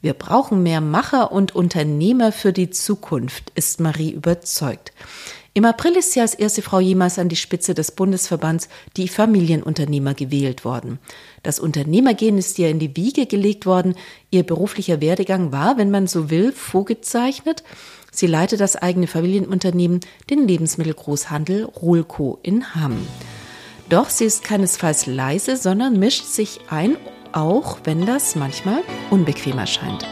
[0.00, 4.92] Wir brauchen mehr Macher und Unternehmer für die Zukunft, ist Marie überzeugt.
[5.54, 10.14] Im April ist sie als erste Frau jemals an die Spitze des Bundesverbands die Familienunternehmer
[10.14, 11.00] gewählt worden.
[11.42, 13.96] Das Unternehmergehen ist ihr in die Wiege gelegt worden.
[14.30, 17.64] Ihr beruflicher Werdegang war, wenn man so will, vorgezeichnet.
[18.12, 19.98] Sie leitet das eigene Familienunternehmen,
[20.30, 23.04] den Lebensmittelgroßhandel Rohlco in Hamm.
[23.88, 26.96] Doch sie ist keinesfalls leise, sondern mischt sich ein
[27.32, 30.06] auch wenn das manchmal unbequem erscheint.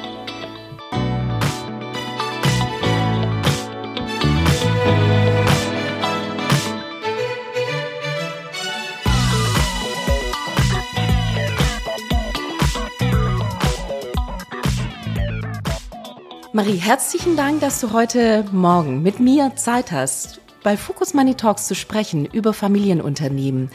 [16.56, 21.66] Marie, herzlichen Dank, dass du heute Morgen mit mir Zeit hast, bei Focus Money Talks
[21.66, 23.70] zu sprechen über Familienunternehmen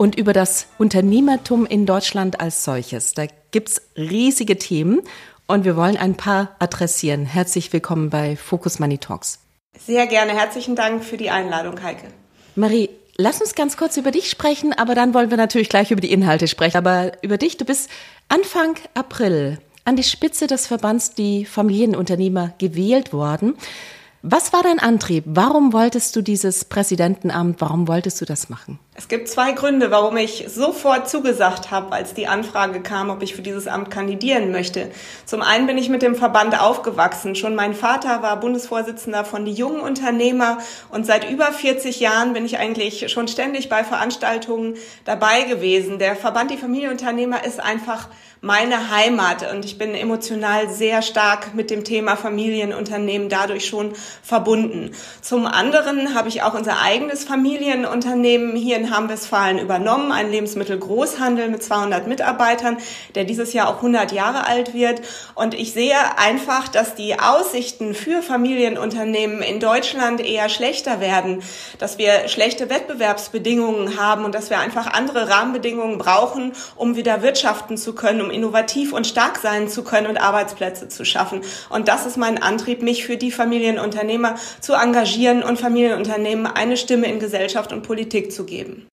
[0.00, 3.12] und über das Unternehmertum in Deutschland als solches.
[3.12, 5.02] Da gibt's riesige Themen
[5.46, 7.26] und wir wollen ein paar adressieren.
[7.26, 9.40] Herzlich willkommen bei Focus Money Talks.
[9.78, 10.32] Sehr gerne.
[10.32, 12.06] Herzlichen Dank für die Einladung, Heike.
[12.56, 16.00] Marie, lass uns ganz kurz über dich sprechen, aber dann wollen wir natürlich gleich über
[16.00, 16.78] die Inhalte sprechen.
[16.78, 17.90] Aber über dich, du bist
[18.30, 23.54] Anfang April an die Spitze des Verbands die Familienunternehmer gewählt worden.
[24.22, 25.24] Was war dein Antrieb?
[25.26, 27.58] Warum wolltest du dieses Präsidentenamt?
[27.62, 28.78] Warum wolltest du das machen?
[28.94, 33.34] Es gibt zwei Gründe, warum ich sofort zugesagt habe, als die Anfrage kam, ob ich
[33.34, 34.90] für dieses Amt kandidieren möchte.
[35.24, 37.34] Zum einen bin ich mit dem Verband aufgewachsen.
[37.34, 40.58] Schon mein Vater war Bundesvorsitzender von die jungen Unternehmer
[40.90, 44.74] und seit über 40 Jahren bin ich eigentlich schon ständig bei Veranstaltungen
[45.06, 45.98] dabei gewesen.
[45.98, 48.08] Der Verband die Familienunternehmer ist einfach
[48.42, 53.92] meine Heimat und ich bin emotional sehr stark mit dem Thema Familienunternehmen dadurch schon
[54.22, 54.92] verbunden.
[55.20, 61.62] Zum anderen habe ich auch unser eigenes Familienunternehmen hier in Hamm-Westfalen übernommen, ein Lebensmittelgroßhandel mit
[61.62, 62.78] 200 Mitarbeitern,
[63.14, 65.02] der dieses Jahr auch 100 Jahre alt wird.
[65.34, 71.42] Und ich sehe einfach, dass die Aussichten für Familienunternehmen in Deutschland eher schlechter werden,
[71.78, 77.76] dass wir schlechte Wettbewerbsbedingungen haben und dass wir einfach andere Rahmenbedingungen brauchen, um wieder wirtschaften
[77.76, 81.42] zu können, innovativ und stark sein zu können und Arbeitsplätze zu schaffen.
[81.68, 87.10] Und das ist mein Antrieb, mich für die Familienunternehmer zu engagieren und Familienunternehmen eine Stimme
[87.10, 88.86] in Gesellschaft und Politik zu geben.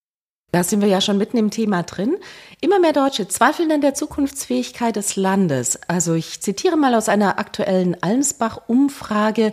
[0.54, 2.16] Da sind wir ja schon mitten im Thema drin.
[2.62, 5.78] Immer mehr Deutsche zweifeln an der Zukunftsfähigkeit des Landes.
[5.90, 9.52] Also ich zitiere mal aus einer aktuellen Allensbach-Umfrage.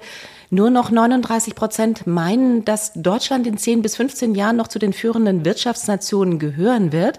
[0.51, 4.93] Nur noch 39 Prozent meinen, dass Deutschland in 10 bis 15 Jahren noch zu den
[4.93, 7.19] führenden Wirtschaftsnationen gehören wird.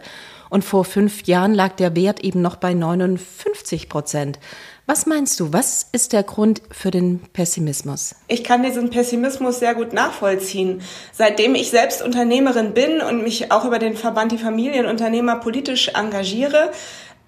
[0.49, 4.39] Und vor fünf Jahren lag der Wert eben noch bei 59 Prozent.
[4.87, 8.13] Was meinst du, was ist der Grund für den Pessimismus?
[8.27, 10.81] Ich kann diesen Pessimismus sehr gut nachvollziehen.
[11.11, 16.71] Seitdem ich selbst Unternehmerin bin und mich auch über den Verband die Familienunternehmer politisch engagiere,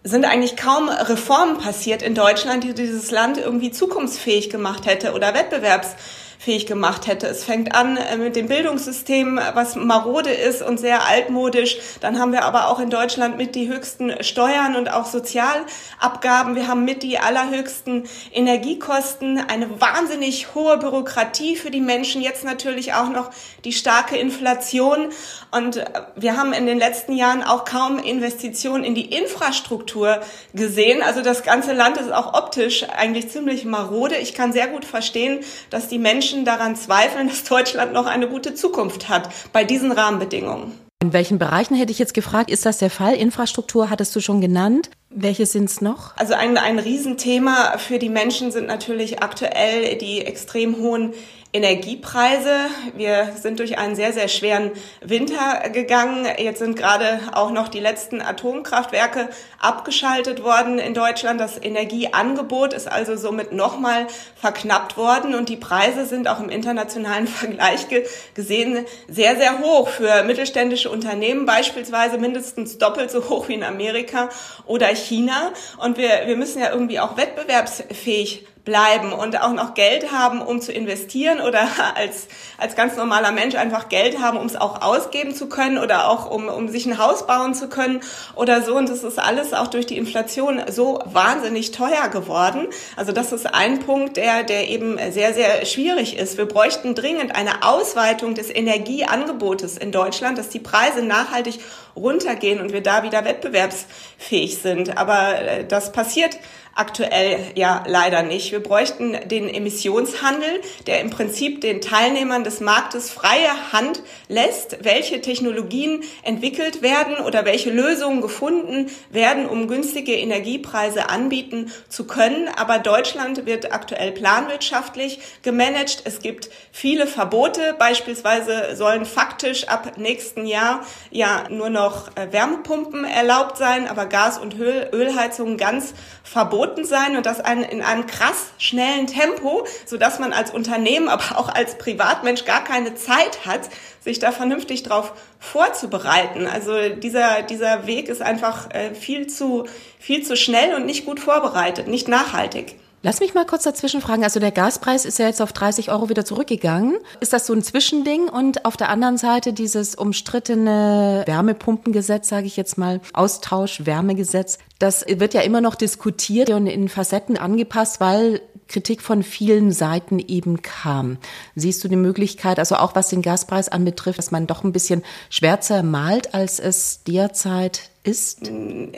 [0.04, 5.34] sind eigentlich kaum Reformen passiert in Deutschland, die dieses Land irgendwie zukunftsfähig gemacht hätte oder
[5.34, 5.96] wettbewerbs
[6.38, 7.28] fähig gemacht hätte.
[7.28, 11.78] Es fängt an äh, mit dem Bildungssystem, was marode ist und sehr altmodisch.
[12.00, 16.56] Dann haben wir aber auch in Deutschland mit die höchsten Steuern und auch Sozialabgaben.
[16.56, 22.22] Wir haben mit die allerhöchsten Energiekosten, eine wahnsinnig hohe Bürokratie für die Menschen.
[22.22, 23.32] Jetzt natürlich auch noch
[23.68, 25.10] die starke Inflation.
[25.52, 25.86] Und äh,
[26.16, 30.22] wir haben in den letzten Jahren auch kaum Investitionen in die Infrastruktur
[30.54, 31.02] gesehen.
[31.02, 34.16] Also das ganze Land ist auch optisch eigentlich ziemlich marode.
[34.16, 35.40] Ich kann sehr gut verstehen,
[35.70, 39.92] dass die Menschen Menschen daran zweifeln, dass Deutschland noch eine gute Zukunft hat bei diesen
[39.92, 40.72] Rahmenbedingungen.
[41.02, 43.14] In welchen Bereichen hätte ich jetzt gefragt, ist das der Fall?
[43.14, 44.90] Infrastruktur hattest du schon genannt.
[45.10, 46.18] Welche sind es noch?
[46.18, 51.14] Also ein, ein Riesenthema für die Menschen sind natürlich aktuell die extrem hohen
[51.54, 52.56] Energiepreise.
[52.96, 54.72] Wir sind durch einen sehr, sehr schweren
[55.02, 56.28] Winter gegangen.
[56.38, 59.30] Jetzt sind gerade auch noch die letzten Atomkraftwerke
[59.60, 61.40] abgeschaltet worden in Deutschland.
[61.40, 67.28] Das Energieangebot ist also somit nochmal verknappt worden und die Preise sind auch im internationalen
[67.38, 67.88] Vergleich
[68.34, 74.30] gesehen sehr, sehr hoch für mittelständische Unternehmen, beispielsweise mindestens doppelt so hoch wie in Amerika
[74.66, 75.54] oder China.
[75.78, 80.60] Und wir, wir müssen ja irgendwie auch wettbewerbsfähig bleiben und auch noch Geld haben, um
[80.60, 82.28] zu investieren oder als,
[82.58, 86.30] als ganz normaler Mensch einfach Geld haben, um es auch ausgeben zu können oder auch
[86.30, 88.02] um, um sich ein Haus bauen zu können
[88.36, 88.76] oder so.
[88.76, 92.68] Und das ist alles auch durch die Inflation so wahnsinnig teuer geworden.
[92.98, 96.38] Also das ist ein Punkt, der, der eben sehr, sehr schwierig ist.
[96.38, 101.62] Wir bräuchten dringend eine Ausweitung des Energieangebotes in Deutschland, dass die Preise nachhaltig
[101.96, 104.98] runtergehen und wir da wieder wettbewerbsfähig sind.
[104.98, 106.38] Aber äh, das passiert
[106.78, 108.52] aktuell ja leider nicht.
[108.52, 115.22] Wir bräuchten den Emissionshandel, der im Prinzip den Teilnehmern des Marktes freie Hand lässt, welche
[115.22, 122.48] Technologien entwickelt werden oder welche Lösungen gefunden werden, um günstige Energiepreise anbieten zu können.
[122.56, 126.04] Aber Deutschland wird aktuell planwirtschaftlich gemanagt.
[126.06, 127.76] Es gibt viele Verbote.
[127.80, 134.38] Beispielsweise sollen faktisch ab nächsten Jahr ja nur noch äh, Wärmepumpen erlaubt sein, aber Gas-
[134.38, 135.94] und Ölheizungen ganz
[136.24, 141.08] verboten verboten sein und das in einem krass schnellen Tempo, so dass man als Unternehmen,
[141.08, 143.62] aber auch als Privatmensch gar keine Zeit hat,
[144.02, 146.48] sich da vernünftig drauf vorzubereiten.
[146.48, 149.66] Also dieser, dieser Weg ist einfach äh, viel zu,
[150.00, 152.76] viel zu schnell und nicht gut vorbereitet, nicht nachhaltig.
[153.04, 154.24] Lass mich mal kurz dazwischen fragen.
[154.24, 156.98] Also der Gaspreis ist ja jetzt auf 30 Euro wieder zurückgegangen.
[157.20, 158.28] Ist das so ein Zwischending?
[158.28, 165.36] Und auf der anderen Seite dieses umstrittene Wärmepumpengesetz, sage ich jetzt mal, Austausch-Wärmegesetz, das wird
[165.36, 171.18] ja immer noch diskutiert und in Facetten angepasst, weil Kritik von vielen Seiten eben kam.
[171.56, 175.04] Siehst du die Möglichkeit, also auch was den Gaspreis anbetrifft, dass man doch ein bisschen
[175.30, 178.50] schwärzer malt, als es derzeit ist?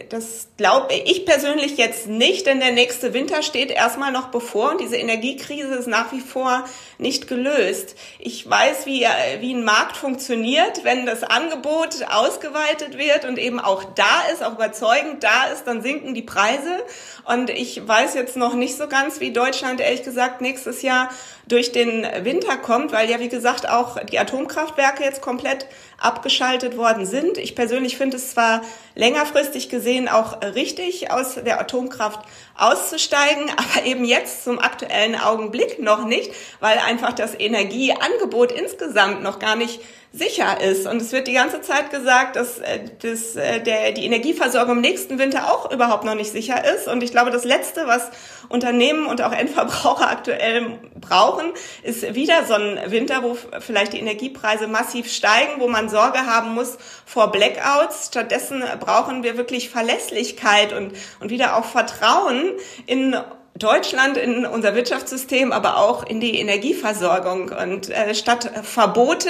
[0.09, 4.81] Das glaube ich persönlich jetzt nicht, denn der nächste Winter steht erstmal noch bevor und
[4.81, 6.63] diese Energiekrise ist nach wie vor
[6.99, 7.95] nicht gelöst.
[8.19, 9.05] Ich weiß, wie,
[9.39, 10.83] wie ein Markt funktioniert.
[10.83, 15.81] Wenn das Angebot ausgeweitet wird und eben auch da ist, auch überzeugend da ist, dann
[15.81, 16.83] sinken die Preise.
[17.25, 21.09] Und ich weiß jetzt noch nicht so ganz, wie Deutschland ehrlich gesagt nächstes Jahr
[21.47, 25.65] durch den Winter kommt, weil ja, wie gesagt, auch die Atomkraftwerke jetzt komplett
[25.99, 27.37] abgeschaltet worden sind.
[27.37, 28.61] Ich persönlich finde es zwar
[28.95, 32.21] längerfristig gesehen auch richtig, aus der Atomkraft
[32.59, 39.39] auszusteigen, aber eben jetzt zum aktuellen Augenblick noch nicht, weil einfach das Energieangebot insgesamt noch
[39.39, 39.79] gar nicht
[40.11, 40.87] sicher ist.
[40.87, 44.81] Und es wird die ganze Zeit gesagt, dass, äh, dass äh, der, die Energieversorgung im
[44.81, 46.87] nächsten Winter auch überhaupt noch nicht sicher ist.
[46.87, 48.09] Und ich glaube, das Letzte, was
[48.49, 51.51] Unternehmen und auch Endverbraucher aktuell brauchen,
[51.83, 56.55] ist wieder so ein Winter, wo vielleicht die Energiepreise massiv steigen, wo man Sorge haben
[56.55, 58.07] muss vor Blackouts.
[58.07, 62.48] Stattdessen brauchen wir wirklich Verlässlichkeit und, und wieder auch Vertrauen
[62.85, 63.15] in
[63.59, 67.51] Deutschland in unser Wirtschaftssystem, aber auch in die Energieversorgung.
[67.51, 69.29] Und äh, statt Verbote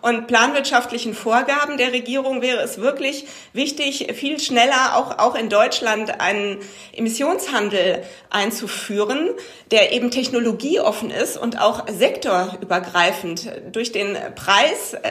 [0.00, 6.20] und planwirtschaftlichen Vorgaben der Regierung wäre es wirklich wichtig, viel schneller auch, auch in Deutschland
[6.20, 6.58] einen
[6.94, 9.30] Emissionshandel einzuführen,
[9.72, 13.50] der eben technologieoffen ist und auch sektorübergreifend.
[13.72, 15.10] Durch den Preis äh,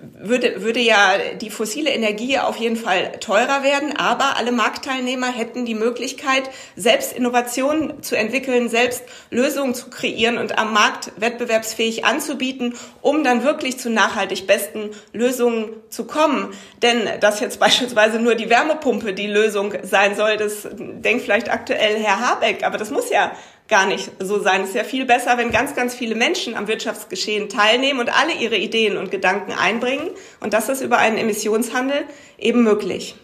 [0.00, 5.64] würde, würde ja die fossile Energie auf jeden Fall teurer werden, aber alle Marktteilnehmer hätten
[5.64, 12.74] die Möglichkeit, selbst Innovationen zu entwickeln, selbst Lösungen zu kreieren und am Markt wettbewerbsfähig anzubieten,
[13.02, 16.52] um dann wirklich zu nachhaltig besten Lösungen zu kommen.
[16.82, 22.02] Denn dass jetzt beispielsweise nur die Wärmepumpe die Lösung sein soll, das denkt vielleicht aktuell
[22.02, 23.32] Herr Habeck, aber das muss ja
[23.68, 24.62] gar nicht so sein.
[24.62, 28.34] Es ist ja viel besser, wenn ganz, ganz viele Menschen am Wirtschaftsgeschehen teilnehmen und alle
[28.34, 30.10] ihre Ideen und Gedanken einbringen.
[30.40, 32.04] Und das ist über einen Emissionshandel
[32.38, 33.16] eben möglich.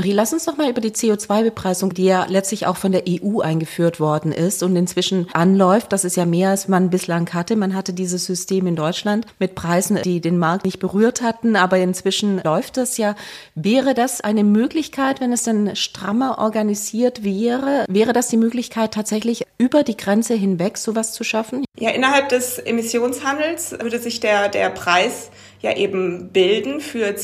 [0.00, 3.40] Marie, lass uns doch mal über die CO2-Bepreisung, die ja letztlich auch von der EU
[3.40, 5.92] eingeführt worden ist und inzwischen anläuft.
[5.92, 7.54] Das ist ja mehr, als man bislang hatte.
[7.54, 11.76] Man hatte dieses System in Deutschland mit Preisen, die den Markt nicht berührt hatten, aber
[11.76, 13.14] inzwischen läuft das ja.
[13.54, 17.84] Wäre das eine Möglichkeit, wenn es dann strammer organisiert wäre?
[17.86, 21.66] Wäre das die Möglichkeit, tatsächlich über die Grenze hinweg sowas zu schaffen?
[21.78, 25.30] Ja, innerhalb des Emissionshandels würde sich der, der Preis
[25.60, 27.16] ja eben bilden für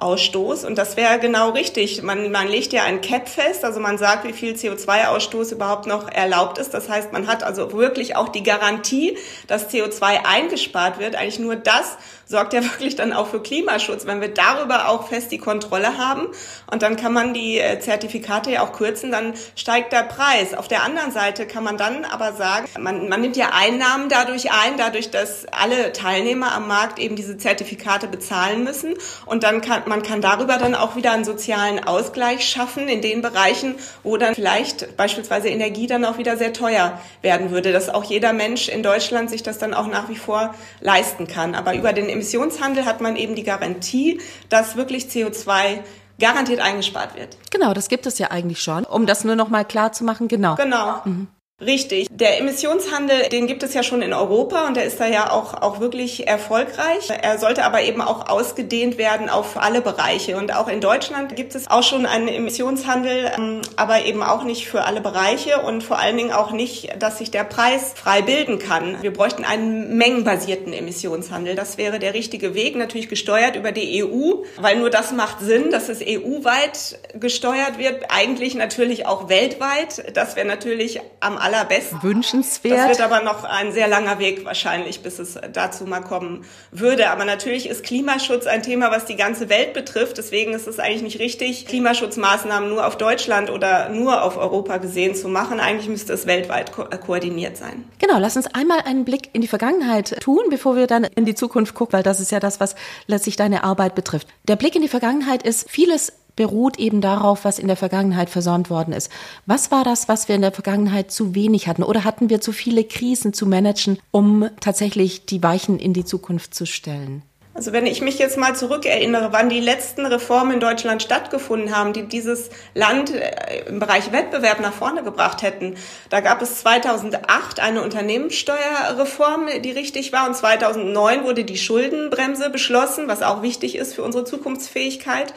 [0.00, 0.66] CO2-Ausstoß.
[0.66, 2.02] Und das wäre genau richtig.
[2.02, 6.08] Man, man legt ja ein Cap fest, also man sagt, wie viel CO2-Ausstoß überhaupt noch
[6.08, 6.74] erlaubt ist.
[6.74, 11.16] Das heißt, man hat also wirklich auch die Garantie, dass CO2 eingespart wird.
[11.16, 11.96] Eigentlich nur das
[12.26, 16.28] sorgt ja wirklich dann auch für Klimaschutz, wenn wir darüber auch fest die Kontrolle haben.
[16.70, 20.54] Und dann kann man die äh, Zertifikate ja auch kürzen, dann steigt der Preis.
[20.54, 24.50] Auf der anderen Seite kann man dann aber sagen, man, man nimmt ja Einnahmen dadurch
[24.50, 28.94] ein, dadurch, dass alle Teilnehmer am Markt eben diese Zertifikate bezahlen müssen.
[29.26, 33.22] Und dann kann man kann darüber dann auch wieder einen sozialen Ausgleich schaffen in den
[33.22, 38.04] Bereichen, wo dann vielleicht beispielsweise Energie dann auch wieder sehr teuer werden würde, dass auch
[38.04, 41.54] jeder Mensch in Deutschland sich das dann auch nach wie vor leisten kann.
[41.54, 45.80] Aber über den Emissionshandel hat man eben die Garantie, dass wirklich CO2
[46.18, 47.36] garantiert eingespart wird.
[47.50, 48.84] Genau, das gibt es ja eigentlich schon.
[48.84, 50.54] Um das nur noch mal klar zu machen, genau.
[50.56, 51.00] Genau.
[51.04, 51.28] Mhm.
[51.64, 52.08] Richtig.
[52.10, 55.54] Der Emissionshandel, den gibt es ja schon in Europa und der ist da ja auch,
[55.54, 57.10] auch wirklich erfolgreich.
[57.22, 60.36] Er sollte aber eben auch ausgedehnt werden auf alle Bereiche.
[60.36, 64.68] Und auch in Deutschland gibt es auch schon einen Emissionshandel, ähm, aber eben auch nicht
[64.68, 68.58] für alle Bereiche und vor allen Dingen auch nicht, dass sich der Preis frei bilden
[68.58, 69.02] kann.
[69.02, 71.54] Wir bräuchten einen mengenbasierten Emissionshandel.
[71.54, 75.70] Das wäre der richtige Weg, natürlich gesteuert über die EU, weil nur das macht Sinn,
[75.70, 80.16] dass es EU-weit gesteuert wird, eigentlich natürlich auch weltweit.
[80.16, 82.02] Das wäre natürlich am allerbesten.
[82.02, 82.78] Wünschenswert.
[82.78, 87.10] Das wird aber noch ein sehr langer Weg wahrscheinlich, bis es dazu mal kommen würde.
[87.10, 90.18] Aber natürlich ist Klimaschutz ein Thema, was die ganze Welt betrifft.
[90.18, 95.14] Deswegen ist es eigentlich nicht richtig, Klimaschutzmaßnahmen nur auf Deutschland oder nur auf Europa gesehen
[95.14, 95.60] zu machen.
[95.60, 97.84] Eigentlich müsste es weltweit ko äh, koordiniert sein.
[97.98, 101.34] Genau, lass uns einmal einen Blick in die Vergangenheit tun, bevor wir dann in die
[101.34, 102.74] Zukunft gucken, weil das ist ja das, was
[103.06, 104.28] letztlich deine Arbeit betrifft.
[104.44, 108.70] Der Blick in die Vergangenheit ist vieles beruht eben darauf, was in der Vergangenheit versäumt
[108.70, 109.10] worden ist.
[109.46, 111.82] Was war das, was wir in der Vergangenheit zu wenig hatten?
[111.82, 116.54] Oder hatten wir zu viele Krisen zu managen, um tatsächlich die Weichen in die Zukunft
[116.54, 117.22] zu stellen?
[117.54, 121.92] Also wenn ich mich jetzt mal zurückerinnere, wann die letzten Reformen in Deutschland stattgefunden haben,
[121.92, 125.76] die dieses Land äh, im Bereich Wettbewerb nach vorne gebracht hätten,
[126.10, 133.06] da gab es 2008 eine Unternehmenssteuerreform, die richtig war, und 2009 wurde die Schuldenbremse beschlossen,
[133.06, 135.32] was auch wichtig ist für unsere Zukunftsfähigkeit.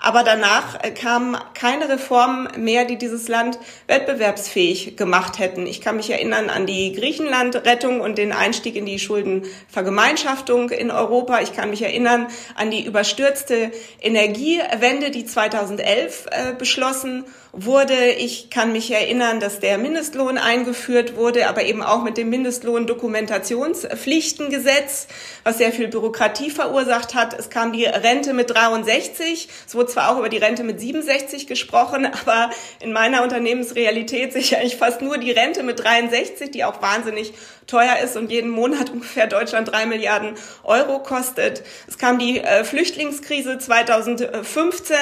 [0.00, 5.66] Aber danach äh, kamen keine Reformen mehr, die dieses Land wettbewerbsfähig gemacht hätten.
[5.66, 11.40] Ich kann mich erinnern an die Griechenland-Rettung und den Einstieg in die Schuldenvergemeinschaftung in Europa.
[11.40, 17.24] Ich kann mich erinnern an die überstürzte Energiewende, die 2011 äh, beschlossen
[17.56, 18.10] wurde.
[18.10, 25.06] Ich kann mich erinnern, dass der Mindestlohn eingeführt wurde, aber eben auch mit dem Mindestlohn-Dokumentationspflichtengesetz,
[25.42, 27.36] was sehr viel Bürokratie verursacht hat.
[27.38, 29.48] Es kam die Rente mit 63.
[29.66, 32.50] Es wurde zwar auch über die Rente mit 67 gesprochen, aber
[32.80, 37.32] in meiner Unternehmensrealität sehe ich eigentlich fast nur die Rente mit 63, die auch wahnsinnig
[37.66, 41.62] teuer ist und jeden Monat ungefähr Deutschland drei Milliarden Euro kostet.
[41.88, 44.96] Es kam die äh, Flüchtlingskrise 2015.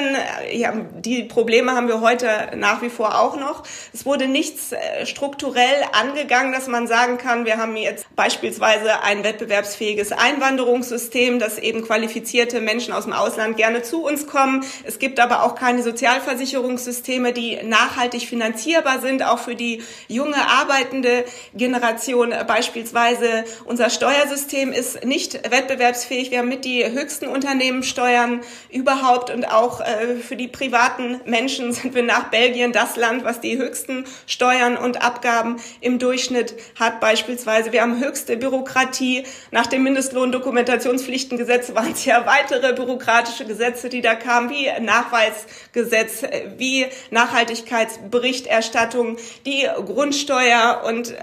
[0.53, 3.63] Ja, die Probleme haben wir heute nach wie vor auch noch.
[3.93, 9.25] Es wurde nichts äh, strukturell angegangen, dass man sagen kann, wir haben jetzt beispielsweise ein
[9.25, 14.65] wettbewerbsfähiges Einwanderungssystem, dass eben qualifizierte Menschen aus dem Ausland gerne zu uns kommen.
[14.85, 21.25] Es gibt aber auch keine Sozialversicherungssysteme, die nachhaltig finanzierbar sind, auch für die junge arbeitende
[21.55, 26.31] Generation beispielsweise unser Steuersystem ist nicht wettbewerbsfähig.
[26.31, 31.97] Wir haben mit die höchsten Unternehmenssteuern überhaupt und auch äh, für die privaten Menschen sind
[31.97, 37.73] wir nach Belgien das Land, was die höchsten Steuern und Abgaben im Durchschnitt hat beispielsweise.
[37.73, 39.25] Wir haben höchste Bürokratie.
[39.51, 46.23] Nach dem Mindestlohndokumentationspflichtengesetz waren es ja weitere bürokratische Gesetze, die da kamen, wie Nachweisgesetz,
[46.57, 51.17] wie Nachhaltigkeitsberichterstattung, die Grundsteuer und äh,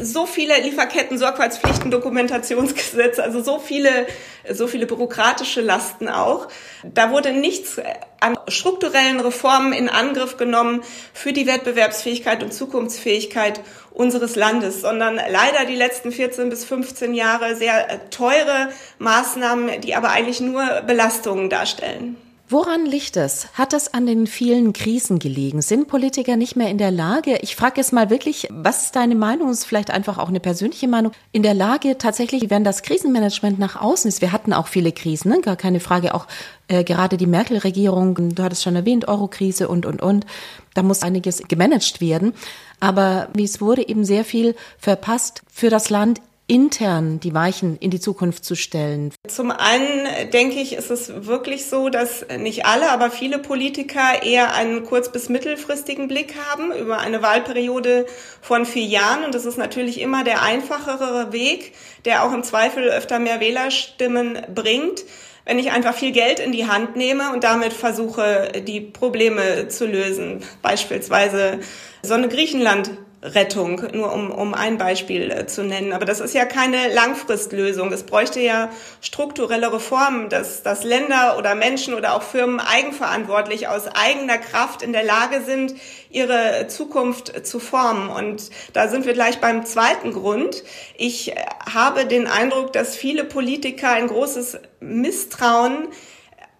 [0.00, 4.06] so viele Lieferketten, Sorgfaltspflichten, Dokumentationsgesetze, also so viele,
[4.50, 6.48] so viele bürokratische Lasten auch.
[6.82, 7.80] Da wurde nichts
[8.20, 13.60] an strukturellen Reformen in Angriff genommen für die Wettbewerbsfähigkeit und Zukunftsfähigkeit
[13.92, 20.10] unseres Landes, sondern leider die letzten 14 bis 15 Jahre sehr teure Maßnahmen, die aber
[20.10, 22.16] eigentlich nur Belastungen darstellen.
[22.46, 23.48] Woran liegt es?
[23.54, 25.62] Hat das an den vielen Krisen gelegen?
[25.62, 29.14] Sind Politiker nicht mehr in der Lage, ich frage jetzt mal wirklich, was ist deine
[29.14, 33.58] Meinung, ist vielleicht einfach auch eine persönliche Meinung, in der Lage tatsächlich, wenn das Krisenmanagement
[33.58, 35.40] nach außen ist, wir hatten auch viele Krisen, ne?
[35.40, 36.26] gar keine Frage, auch
[36.68, 40.26] äh, gerade die Merkel-Regierung, du hattest schon erwähnt, Eurokrise und, und, und,
[40.74, 42.34] da muss einiges gemanagt werden.
[42.78, 47.90] Aber wie es wurde, eben sehr viel verpasst für das Land intern die Weichen in
[47.90, 49.12] die Zukunft zu stellen?
[49.28, 54.54] Zum einen denke ich, ist es wirklich so, dass nicht alle, aber viele Politiker eher
[54.54, 58.06] einen kurz- bis mittelfristigen Blick haben über eine Wahlperiode
[58.42, 59.24] von vier Jahren.
[59.24, 61.72] Und das ist natürlich immer der einfachere Weg,
[62.04, 65.04] der auch im Zweifel öfter mehr Wählerstimmen bringt
[65.44, 69.86] wenn ich einfach viel Geld in die Hand nehme und damit versuche, die Probleme zu
[69.86, 70.42] lösen.
[70.62, 71.60] Beispielsweise
[72.02, 72.90] so eine Griechenland
[73.24, 75.92] Rettung, nur um, um ein Beispiel äh, zu nennen.
[75.94, 77.90] Aber das ist ja keine Langfristlösung.
[77.90, 83.86] Es bräuchte ja strukturelle Reformen, dass, dass Länder oder Menschen oder auch Firmen eigenverantwortlich aus
[83.86, 85.74] eigener Kraft in der Lage sind,
[86.10, 88.10] ihre Zukunft zu formen.
[88.10, 90.62] Und da sind wir gleich beim zweiten Grund.
[90.96, 91.36] Ich äh,
[91.72, 95.88] habe den Eindruck, dass viele Politiker ein großes Misstrauen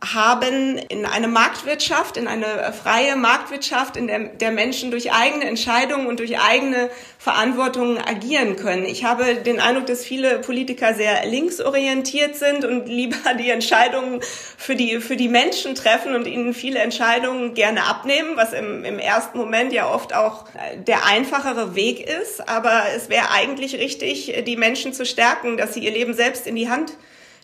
[0.02, 6.06] haben in eine Marktwirtschaft, in eine freie Marktwirtschaft, in der, der Menschen durch eigene Entscheidungen
[6.06, 8.84] und durch eigene Verantwortung agieren können.
[8.84, 14.20] Ich habe den Eindruck, dass viele Politiker sehr linksorientiert sind und lieber die Entscheidungen
[14.58, 18.98] für die, für die Menschen treffen und ihnen viele Entscheidungen gerne abnehmen, was im, im
[18.98, 20.44] ersten Moment ja oft auch
[20.86, 22.46] der einfachere Weg ist.
[22.48, 26.56] Aber es wäre eigentlich richtig, die Menschen zu stärken, dass sie ihr Leben selbst in
[26.56, 26.92] die Hand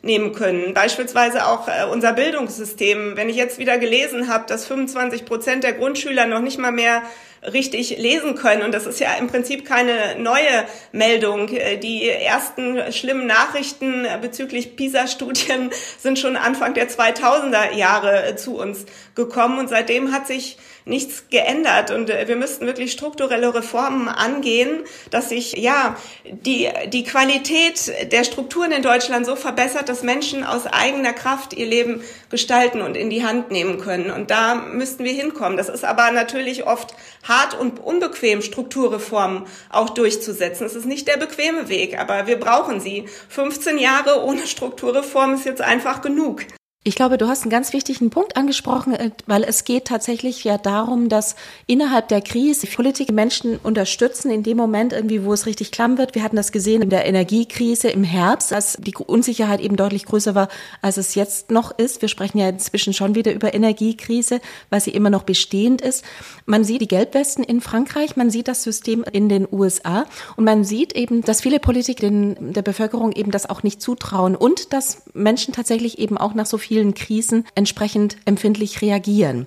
[0.02, 0.74] nehmen können.
[0.74, 3.16] Beispielsweise auch äh, unser Bildungssystem.
[3.16, 7.02] Wenn ich jetzt wieder gelesen habe, dass 25 Prozent der Grundschüler noch nicht mal mehr
[7.42, 8.62] richtig lesen können.
[8.62, 11.48] Und das ist ja im Prinzip keine neue Meldung.
[11.48, 18.56] Äh, die ersten schlimmen Nachrichten bezüglich PISA-Studien sind schon Anfang der 2000er Jahre äh, zu
[18.58, 19.58] uns gekommen.
[19.58, 21.90] Und seitdem hat sich nichts geändert.
[21.90, 28.24] Und äh, wir müssten wirklich strukturelle Reformen angehen, dass sich, ja, die, die Qualität der
[28.24, 33.10] Strukturen in Deutschland so verbessert, dass Menschen aus eigener Kraft ihr Leben gestalten und in
[33.10, 34.10] die Hand nehmen können.
[34.10, 35.56] Und da müssten wir hinkommen.
[35.56, 36.94] Das ist aber natürlich oft
[37.26, 40.66] hart und unbequem, Strukturreformen auch durchzusetzen.
[40.66, 43.06] Es ist nicht der bequeme Weg, aber wir brauchen sie.
[43.28, 46.42] 15 Jahre ohne Strukturreform ist jetzt einfach genug.
[46.90, 50.58] Ich glaube, du hast einen ganz wichtigen Punkt angesprochen, äh, weil es geht tatsächlich ja
[50.58, 51.36] darum, dass
[51.68, 56.16] innerhalb der Krise Politik Menschen unterstützen in dem Moment irgendwie, wo es richtig klamm wird.
[56.16, 60.34] Wir hatten das gesehen in der Energiekrise im Herbst, als die Unsicherheit eben deutlich größer
[60.34, 60.48] war,
[60.82, 62.02] als es jetzt noch ist.
[62.02, 66.04] Wir sprechen ja inzwischen schon wieder über Energiekrise, weil sie immer noch bestehend ist.
[66.44, 70.64] Man sieht die Gelbwesten in Frankreich, man sieht das System in den USA und man
[70.64, 75.54] sieht eben, dass viele Politiker der Bevölkerung eben das auch nicht zutrauen und dass Menschen
[75.54, 79.46] tatsächlich eben auch nach so viel vielen Krisen entsprechend empfindlich reagieren.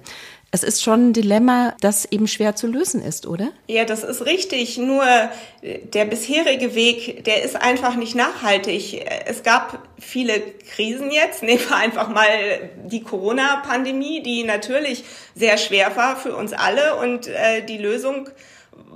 [0.52, 3.52] Es ist schon ein Dilemma, das eben schwer zu lösen ist, oder?
[3.68, 4.78] Ja, das ist richtig.
[4.78, 5.04] Nur
[5.64, 9.04] der bisherige Weg, der ist einfach nicht nachhaltig.
[9.26, 10.40] Es gab viele
[10.76, 11.42] Krisen jetzt.
[11.42, 12.28] Nehmen wir einfach mal
[12.86, 18.30] die Corona-Pandemie, die natürlich sehr schwer war für uns alle und äh, die Lösung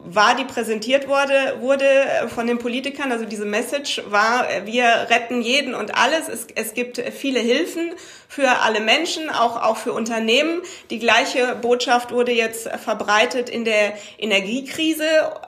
[0.10, 1.86] war, die präsentiert wurde, wurde
[2.34, 6.30] von den Politikern, also diese Message war, wir retten jeden und alles.
[6.30, 7.92] Es, es gibt viele Hilfen
[8.28, 10.62] für alle Menschen, auch, auch für Unternehmen.
[10.90, 15.06] Die gleiche Botschaft wurde jetzt verbreitet in der Energiekrise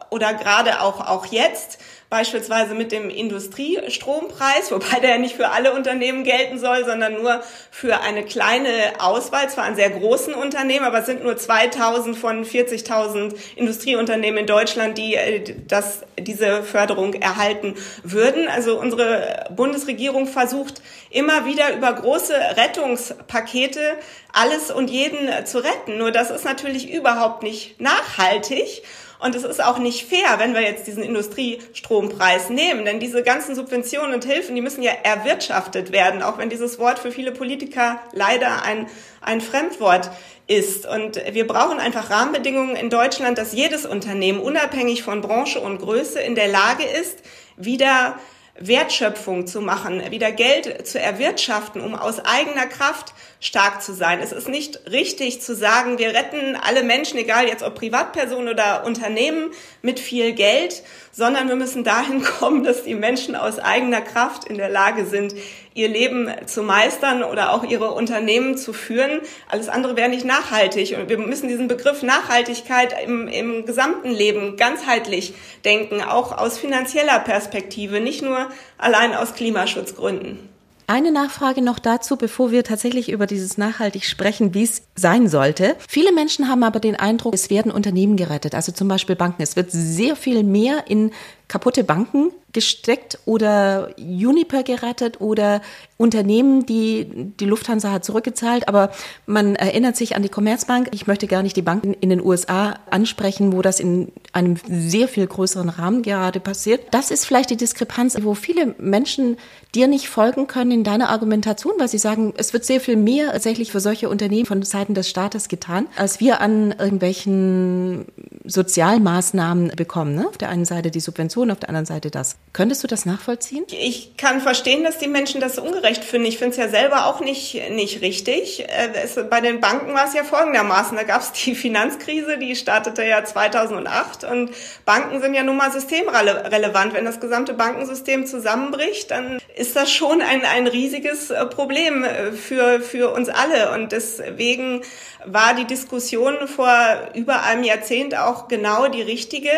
[0.10, 5.74] oder gerade auch, auch jetzt beispielsweise mit dem Industriestrompreis, wobei der ja nicht für alle
[5.74, 11.00] Unternehmen gelten soll, sondern nur für eine kleine Auswahl, zwar an sehr großen Unternehmen, aber
[11.00, 17.76] es sind nur 2000 von 40.000 Industrieunternehmen in Deutschland, die äh, das, diese Förderung erhalten
[18.04, 18.48] würden.
[18.48, 23.98] Also unsere Bundesregierung versucht immer wieder über große Rettungspakete
[24.34, 25.98] alles und jeden zu retten.
[25.98, 28.84] Nur das ist natürlich überhaupt nicht nachhaltig.
[29.20, 33.54] Und es ist auch nicht fair, wenn wir jetzt diesen Industriestrompreis nehmen, denn diese ganzen
[33.54, 38.02] Subventionen und Hilfen, die müssen ja erwirtschaftet werden, auch wenn dieses Wort für viele Politiker
[38.14, 38.88] leider ein,
[39.20, 40.10] ein Fremdwort
[40.48, 40.88] ist.
[40.88, 46.22] Und wir brauchen einfach Rahmenbedingungen in Deutschland, dass jedes Unternehmen unabhängig von Branche und Größe
[46.22, 47.20] in der Lage ist,
[47.58, 48.18] wieder
[48.60, 54.20] Wertschöpfung zu machen, wieder Geld zu erwirtschaften, um aus eigener Kraft stark zu sein.
[54.22, 58.86] Es ist nicht richtig zu sagen, wir retten alle Menschen, egal jetzt ob Privatpersonen oder
[58.86, 64.46] Unternehmen, mit viel Geld, sondern wir müssen dahin kommen, dass die Menschen aus eigener Kraft
[64.46, 65.36] in der Lage sind,
[65.80, 69.22] ihr Leben zu meistern oder auch ihre Unternehmen zu führen.
[69.48, 70.98] Alles andere wäre nicht nachhaltig.
[70.98, 77.20] Und wir müssen diesen Begriff Nachhaltigkeit im, im gesamten Leben ganzheitlich denken, auch aus finanzieller
[77.20, 80.50] Perspektive, nicht nur allein aus Klimaschutzgründen.
[80.90, 85.76] Eine Nachfrage noch dazu, bevor wir tatsächlich über dieses nachhaltig sprechen, wie es sein sollte.
[85.88, 89.44] Viele Menschen haben aber den Eindruck, es werden Unternehmen gerettet, also zum Beispiel Banken.
[89.44, 91.12] Es wird sehr viel mehr in
[91.50, 95.62] kaputte Banken gesteckt oder Uniper gerettet oder
[95.98, 98.68] Unternehmen, die die Lufthansa hat zurückgezahlt.
[98.68, 98.92] Aber
[99.26, 100.90] man erinnert sich an die Commerzbank.
[100.94, 105.08] Ich möchte gar nicht die Banken in den USA ansprechen, wo das in einem sehr
[105.08, 106.82] viel größeren Rahmen gerade passiert.
[106.92, 109.38] Das ist vielleicht die Diskrepanz, wo viele Menschen
[109.76, 113.32] dir nicht folgen können in deiner Argumentation, weil sie sagen, es wird sehr viel mehr
[113.32, 118.06] tatsächlich für solche Unternehmen von Seiten des Staates getan, als wir an irgendwelchen
[118.46, 120.16] Sozialmaßnahmen bekommen.
[120.16, 120.28] Ne?
[120.28, 122.36] Auf der einen Seite die Subvention, auf der anderen Seite das.
[122.54, 123.66] Könntest du das nachvollziehen?
[123.72, 126.28] Ich kann verstehen, dass die Menschen das ungerecht finden.
[126.28, 128.68] Ich finde es ja selber auch nicht, nicht richtig.
[128.68, 130.98] Äh, es, bei den Banken war es ja folgendermaßen.
[130.98, 134.52] Da gab es die Finanzkrise, die startete ja 2008 und
[134.86, 136.94] Banken sind ja nun mal systemrelevant.
[136.94, 142.32] Wenn das gesamte Bankensystem zusammenbricht, dann ist das schon ein, ein riesiges äh, Problem äh,
[142.34, 143.72] für, für uns alle.
[143.72, 144.82] Und deswegen
[145.26, 146.72] war die Diskussion vor
[147.14, 149.52] über einem Jahrzehnt auch genau die richtige,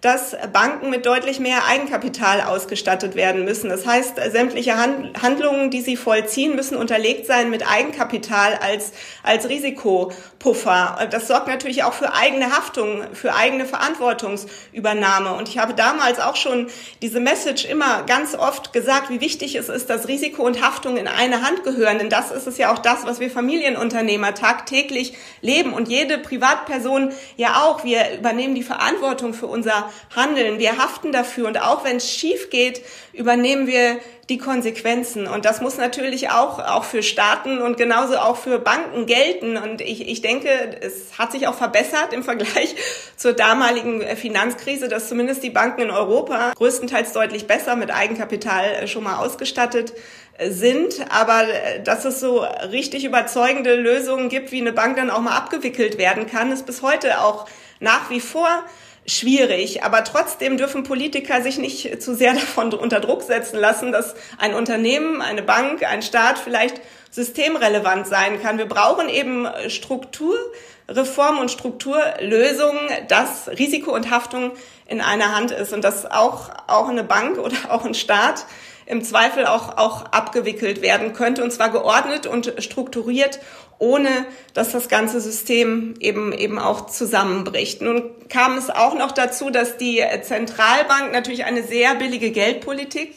[0.00, 3.68] dass Banken mit deutlich mehr Eigenkapital ausgestattet werden müssen.
[3.68, 11.06] Das heißt, sämtliche Handlungen, die sie vollziehen, müssen unterlegt sein mit Eigenkapital als, als Risikopuffer.
[11.10, 15.34] Das sorgt natürlich auch für eigene Haftung, für eigene Verantwortungsübernahme.
[15.34, 16.68] Und ich habe damals auch schon
[17.02, 21.08] diese Message immer ganz oft gesagt, wie wichtig es ist, dass Risiko und Haftung in
[21.08, 21.98] eine Hand gehören.
[21.98, 27.12] Denn das ist es ja auch das, was wir Familienunternehmer tagtäglich leben und jede Privatperson
[27.36, 27.84] ja auch.
[27.84, 30.58] Wir übernehmen die Verantwortung für unser handeln.
[30.58, 33.98] Wir haften dafür und auch wenn es schief geht, übernehmen wir
[34.30, 35.26] die Konsequenzen.
[35.26, 39.56] Und das muss natürlich auch, auch für Staaten und genauso auch für Banken gelten.
[39.56, 40.48] Und ich, ich denke,
[40.80, 42.76] es hat sich auch verbessert im Vergleich
[43.16, 48.86] zur damaligen Finanzkrise, dass zumindest die Banken in Europa größtenteils deutlich besser mit Eigenkapital äh,
[48.86, 49.94] schon mal ausgestattet
[50.38, 52.38] äh, sind, aber äh, dass es so
[52.70, 56.82] richtig überzeugende Lösungen gibt, wie eine Bank dann auch mal abgewickelt werden kann, ist bis
[56.82, 57.48] heute auch
[57.80, 58.64] nach wie vor
[59.06, 59.82] schwierig.
[59.82, 64.54] Aber trotzdem dürfen Politiker sich nicht zu sehr davon unter Druck setzen lassen, dass ein
[64.54, 68.58] Unternehmen, eine Bank, ein Staat vielleicht systemrelevant sein kann.
[68.58, 74.52] Wir brauchen eben Strukturreform und Strukturlösungen, dass Risiko und Haftung
[74.86, 78.46] in einer Hand ist und dass auch, auch eine Bank oder auch ein Staat
[78.86, 83.38] im Zweifel auch, auch abgewickelt werden könnte und zwar geordnet und strukturiert
[83.80, 87.80] ohne dass das ganze System eben eben auch zusammenbricht.
[87.80, 93.14] Nun kam es auch noch dazu, dass die Zentralbank natürlich eine sehr billige Geldpolitik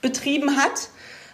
[0.00, 0.88] betrieben hat,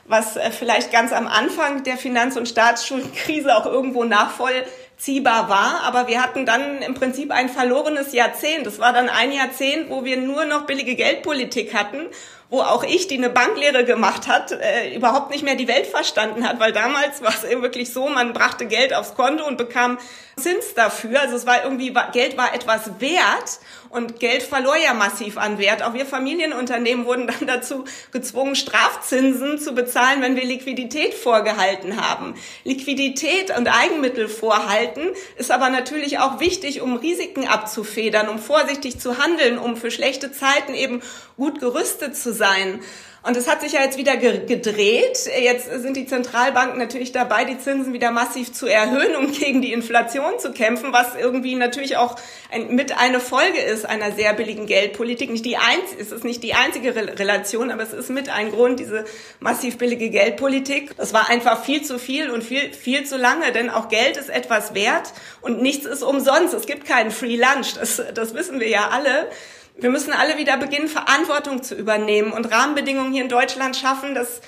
[0.05, 5.83] was äh, vielleicht ganz am Anfang der Finanz- und Staatsschuldenkrise auch irgendwo nachvollziehbar war.
[5.85, 8.67] Aber wir hatten dann im Prinzip ein verlorenes Jahrzehnt.
[8.67, 12.09] Das war dann ein Jahrzehnt, wo wir nur noch billige Geldpolitik hatten
[12.53, 16.47] wo auch ich, die eine Banklehre gemacht hat, äh, überhaupt nicht mehr die Welt verstanden
[16.47, 19.99] hat, weil damals war es eben wirklich so, man brachte Geld aufs Konto und bekam
[20.37, 21.23] Zins dafür.
[21.23, 23.59] Also es war irgendwie, Geld war etwas wert
[23.93, 25.83] und Geld verlor ja massiv an Wert.
[25.83, 32.35] Auch wir Familienunternehmen wurden dann dazu gezwungen, Strafzinsen zu bezahlen, wenn wir Liquidität vorgehalten haben.
[32.65, 39.19] Liquidität und Eigenmittel vorhalten ist aber natürlich auch wichtig, um Risiken abzufedern, um vorsichtig zu
[39.19, 41.03] handeln, um für schlechte Zeiten eben
[41.37, 42.81] gut gerüstet zu sein.
[43.25, 45.31] Und es hat sich ja jetzt wieder gedreht.
[45.41, 49.73] Jetzt sind die Zentralbanken natürlich dabei, die Zinsen wieder massiv zu erhöhen, um gegen die
[49.73, 52.17] Inflation zu kämpfen, was irgendwie natürlich auch
[52.51, 55.31] ein, mit eine Folge ist einer sehr billigen Geldpolitik.
[55.31, 58.81] Nicht die einz, es ist nicht die einzige Relation, aber es ist mit ein Grund,
[58.81, 59.05] diese
[59.39, 60.97] massiv billige Geldpolitik.
[60.97, 64.31] Das war einfach viel zu viel und viel, viel zu lange, denn auch Geld ist
[64.31, 66.55] etwas wert und nichts ist umsonst.
[66.55, 67.75] Es gibt keinen Free Lunch.
[67.75, 69.29] Das, das wissen wir ja alle.
[69.77, 74.41] Wir müssen alle wieder beginnen, Verantwortung zu übernehmen und Rahmenbedingungen hier in Deutschland schaffen, dass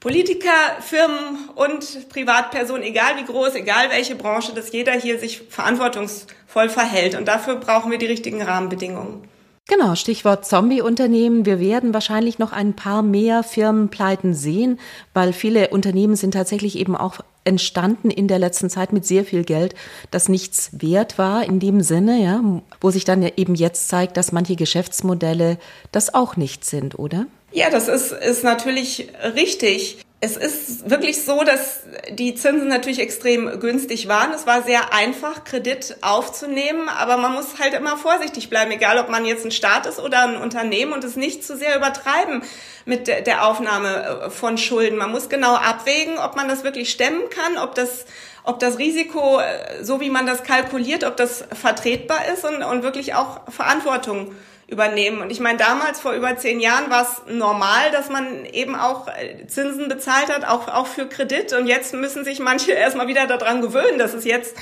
[0.00, 6.68] Politiker, Firmen und Privatpersonen, egal wie groß, egal welche Branche, dass jeder hier sich verantwortungsvoll
[6.68, 7.16] verhält.
[7.16, 9.28] Und dafür brauchen wir die richtigen Rahmenbedingungen.
[9.66, 11.44] Genau, Stichwort Zombie-Unternehmen.
[11.44, 14.78] Wir werden wahrscheinlich noch ein paar mehr Firmenpleiten sehen,
[15.12, 19.42] weil viele Unternehmen sind tatsächlich eben auch entstanden in der letzten Zeit mit sehr viel
[19.42, 19.74] Geld,
[20.10, 22.40] das nichts wert war in dem Sinne, ja,
[22.80, 25.58] wo sich dann eben jetzt zeigt, dass manche Geschäftsmodelle
[25.90, 27.26] das auch nicht sind, oder?
[27.50, 29.98] Ja, das ist, ist natürlich richtig.
[30.20, 34.32] Es ist wirklich so, dass die Zinsen natürlich extrem günstig waren.
[34.32, 39.10] Es war sehr einfach, Kredit aufzunehmen, aber man muss halt immer vorsichtig bleiben, egal ob
[39.10, 42.42] man jetzt ein Staat ist oder ein Unternehmen und es nicht zu sehr übertreiben
[42.84, 44.98] mit der Aufnahme äh, von Schulden.
[44.98, 48.04] Man muss genau abwägen, ob man das wirklich stemmen kann, ob das
[48.42, 52.82] ob das Risiko, äh, so wie man das kalkuliert, ob das vertretbar ist und, und
[52.82, 54.34] wirklich auch Verantwortung
[54.68, 55.22] übernehmen.
[55.22, 59.08] Und ich meine, damals, vor über zehn Jahren, war es normal, dass man eben auch
[59.08, 61.54] äh, Zinsen bezahlt hat, auch, auch für Kredit.
[61.54, 64.54] Und jetzt müssen sich manche erstmal wieder daran gewöhnen, dass es jetzt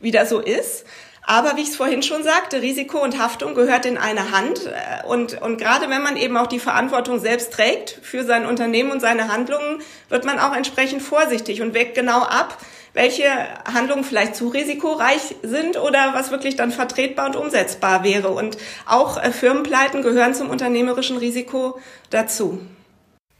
[0.00, 0.84] wieder so ist.
[1.24, 4.66] Aber wie ich es vorhin schon sagte, Risiko und Haftung gehört in eine Hand.
[4.66, 8.90] Äh, und, und gerade wenn man eben auch die Verantwortung selbst trägt für sein Unternehmen
[8.90, 12.58] und seine Handlungen, wird man auch entsprechend vorsichtig und wägt genau ab,
[12.94, 13.26] welche
[13.64, 18.28] Handlungen vielleicht zu risikoreich sind oder was wirklich dann vertretbar und umsetzbar wäre.
[18.28, 21.78] Und auch äh, Firmenpleiten gehören zum unternehmerischen Risiko
[22.10, 22.60] dazu.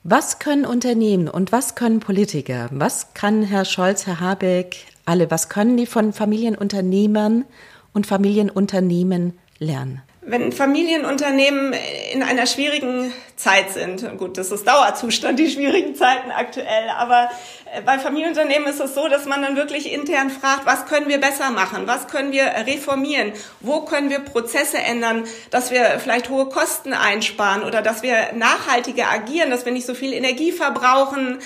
[0.05, 2.69] Was können Unternehmen und was können Politiker?
[2.73, 7.45] Was kann Herr Scholz, Herr Habeck, alle, was können die von Familienunternehmern
[7.93, 10.03] und Familienunternehmen lernen?
[10.23, 11.75] Wenn Familienunternehmen
[12.13, 13.13] in einer schwierigen
[13.43, 14.19] Zeit sind.
[14.19, 16.89] Gut, das ist Dauerzustand, die schwierigen Zeiten aktuell.
[16.97, 17.29] Aber
[17.75, 21.19] äh, bei Familienunternehmen ist es so, dass man dann wirklich intern fragt, was können wir
[21.19, 21.87] besser machen?
[21.87, 23.33] Was können wir reformieren?
[23.61, 29.11] Wo können wir Prozesse ändern, dass wir vielleicht hohe Kosten einsparen oder dass wir nachhaltiger
[29.11, 31.41] agieren, dass wir nicht so viel Energie verbrauchen,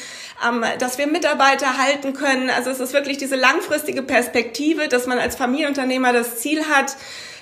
[0.46, 2.50] ähm, dass wir Mitarbeiter halten können.
[2.50, 6.94] Also es ist wirklich diese langfristige Perspektive, dass man als Familienunternehmer das Ziel hat,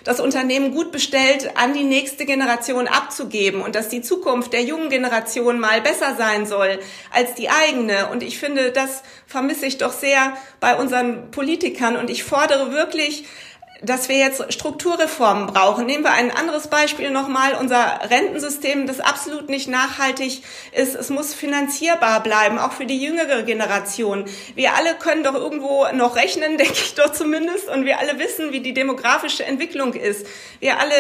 [0.05, 4.91] das Unternehmen gut bestellt an die nächste Generation abzugeben und dass die Zukunft der jungen
[4.91, 6.79] Generation mal besser sein soll
[7.11, 8.09] als die eigene.
[8.09, 13.27] Und ich finde, das vermisse ich doch sehr bei unseren Politikern und ich fordere wirklich,
[13.83, 15.87] dass wir jetzt Strukturreformen brauchen.
[15.87, 17.55] Nehmen wir ein anderes Beispiel nochmal.
[17.55, 20.95] Unser Rentensystem, das absolut nicht nachhaltig ist.
[20.95, 24.25] Es muss finanzierbar bleiben, auch für die jüngere Generation.
[24.55, 27.69] Wir alle können doch irgendwo noch rechnen, denke ich doch zumindest.
[27.69, 30.27] Und wir alle wissen, wie die demografische Entwicklung ist.
[30.61, 30.95] Wir alle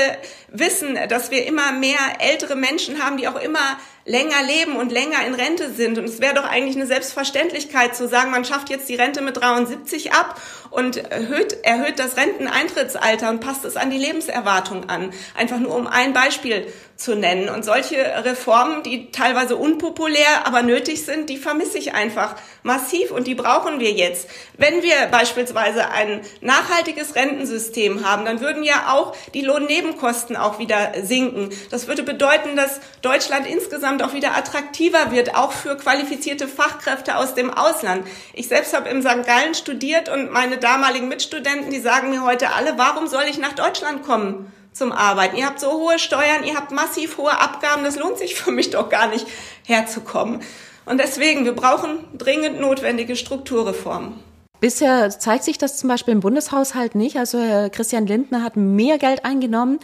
[0.48, 5.24] wissen, dass wir immer mehr ältere Menschen haben, die auch immer länger leben und länger
[5.26, 5.98] in Rente sind.
[5.98, 9.36] Und es wäre doch eigentlich eine Selbstverständlichkeit zu sagen, man schafft jetzt die Rente mit
[9.36, 10.40] 73 ab
[10.74, 15.12] und erhöht, erhöht das Renteneintrittsalter und passt es an die Lebenserwartung an.
[15.36, 17.48] Einfach nur um ein Beispiel zu nennen.
[17.48, 23.26] Und solche Reformen, die teilweise unpopulär, aber nötig sind, die vermisse ich einfach massiv und
[23.26, 24.28] die brauchen wir jetzt.
[24.56, 30.92] Wenn wir beispielsweise ein nachhaltiges Rentensystem haben, dann würden ja auch die Lohnnebenkosten auch wieder
[31.02, 31.50] sinken.
[31.70, 37.34] Das würde bedeuten, dass Deutschland insgesamt auch wieder attraktiver wird, auch für qualifizierte Fachkräfte aus
[37.34, 38.06] dem Ausland.
[38.32, 39.26] Ich selbst habe im St.
[39.26, 43.52] Gallen studiert und meine damaligen Mitstudenten, die sagen mir heute alle, warum soll ich nach
[43.52, 44.50] Deutschland kommen?
[44.74, 45.36] zum Arbeiten.
[45.36, 48.70] Ihr habt so hohe Steuern, ihr habt massiv hohe Abgaben, das lohnt sich für mich
[48.70, 49.24] doch gar nicht
[49.64, 50.42] herzukommen.
[50.84, 54.14] Und deswegen, wir brauchen dringend notwendige Strukturreformen.
[54.60, 57.16] Bisher zeigt sich das zum Beispiel im Bundeshaushalt nicht.
[57.16, 59.78] Also Herr Christian Lindner hat mehr Geld eingenommen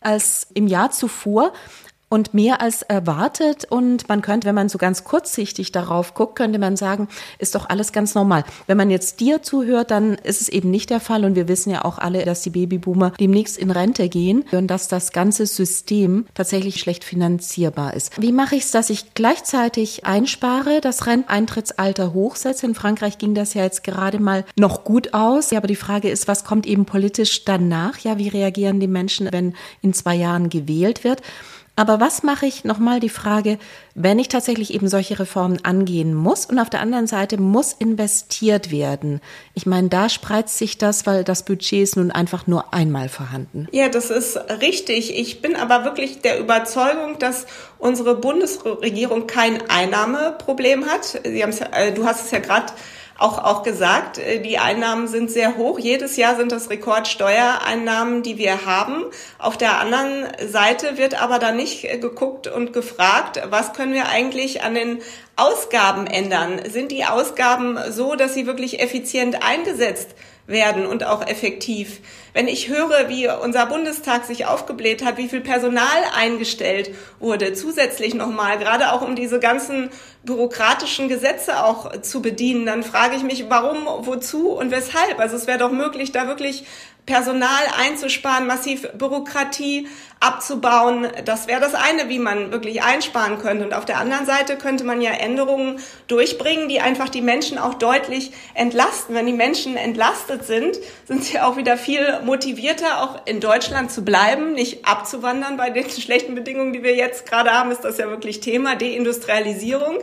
[0.00, 1.52] als im Jahr zuvor
[2.14, 3.66] und mehr als erwartet.
[3.68, 7.68] Und man könnte, wenn man so ganz kurzsichtig darauf guckt, könnte man sagen, ist doch
[7.68, 8.44] alles ganz normal.
[8.68, 11.24] Wenn man jetzt dir zuhört, dann ist es eben nicht der Fall.
[11.24, 14.86] Und wir wissen ja auch alle, dass die Babyboomer demnächst in Rente gehen und dass
[14.86, 18.22] das ganze System tatsächlich schlecht finanzierbar ist.
[18.22, 22.64] Wie mache ich es, dass ich gleichzeitig einspare, das Renteintrittsalter hochsetze?
[22.64, 25.50] In Frankreich ging das ja jetzt gerade mal noch gut aus.
[25.50, 27.98] Ja, aber die Frage ist, was kommt eben politisch danach?
[27.98, 31.20] Ja, wie reagieren die Menschen, wenn in zwei Jahren gewählt wird?
[31.76, 33.58] Aber was mache ich, nochmal die Frage,
[33.94, 38.70] wenn ich tatsächlich eben solche Reformen angehen muss und auf der anderen Seite muss investiert
[38.70, 39.20] werden?
[39.54, 43.66] Ich meine, da spreizt sich das, weil das Budget ist nun einfach nur einmal vorhanden.
[43.72, 45.16] Ja, das ist richtig.
[45.18, 47.46] Ich bin aber wirklich der Überzeugung, dass
[47.78, 51.04] unsere Bundesregierung kein Einnahmeproblem hat.
[51.24, 52.72] Sie äh, du hast es ja gerade
[53.18, 55.78] auch, auch gesagt, äh, die Einnahmen sind sehr hoch.
[55.78, 59.04] Jedes Jahr sind das Rekordsteuereinnahmen, die wir haben.
[59.38, 64.62] Auf der anderen Seite wird aber da nicht geguckt und gefragt, was können wir eigentlich
[64.62, 65.00] an den
[65.36, 66.60] Ausgaben ändern?
[66.68, 72.00] Sind die Ausgaben so, dass sie wirklich effizient eingesetzt werden und auch effektiv.
[72.34, 78.14] Wenn ich höre, wie unser Bundestag sich aufgebläht hat, wie viel Personal eingestellt wurde, zusätzlich
[78.14, 79.90] nochmal, gerade auch um diese ganzen
[80.24, 85.18] bürokratischen Gesetze auch zu bedienen, dann frage ich mich, warum, wozu und weshalb.
[85.18, 86.64] Also es wäre doch möglich, da wirklich
[87.06, 89.88] Personal einzusparen, massiv Bürokratie
[90.20, 91.06] abzubauen.
[91.26, 93.66] Das wäre das eine, wie man wirklich einsparen könnte.
[93.66, 97.74] Und auf der anderen Seite könnte man ja Änderungen durchbringen, die einfach die Menschen auch
[97.74, 99.14] deutlich entlasten.
[99.14, 104.02] Wenn die Menschen entlastet sind, sind sie auch wieder viel motivierter, auch in Deutschland zu
[104.02, 105.58] bleiben, nicht abzuwandern.
[105.58, 109.98] Bei den schlechten Bedingungen, die wir jetzt gerade haben, ist das ja wirklich Thema, Deindustrialisierung.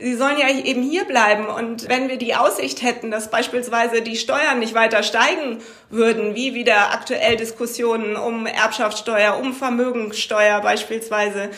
[0.00, 1.46] Sie sollen ja eben hier bleiben.
[1.46, 5.58] Und wenn wir die Aussicht hätten, dass beispielsweise die Steuern nicht weiter steigen
[5.90, 11.50] würden, wie wieder aktuell Diskussionen um Erbschaftssteuer, um Vermögenssteuer beispielsweise,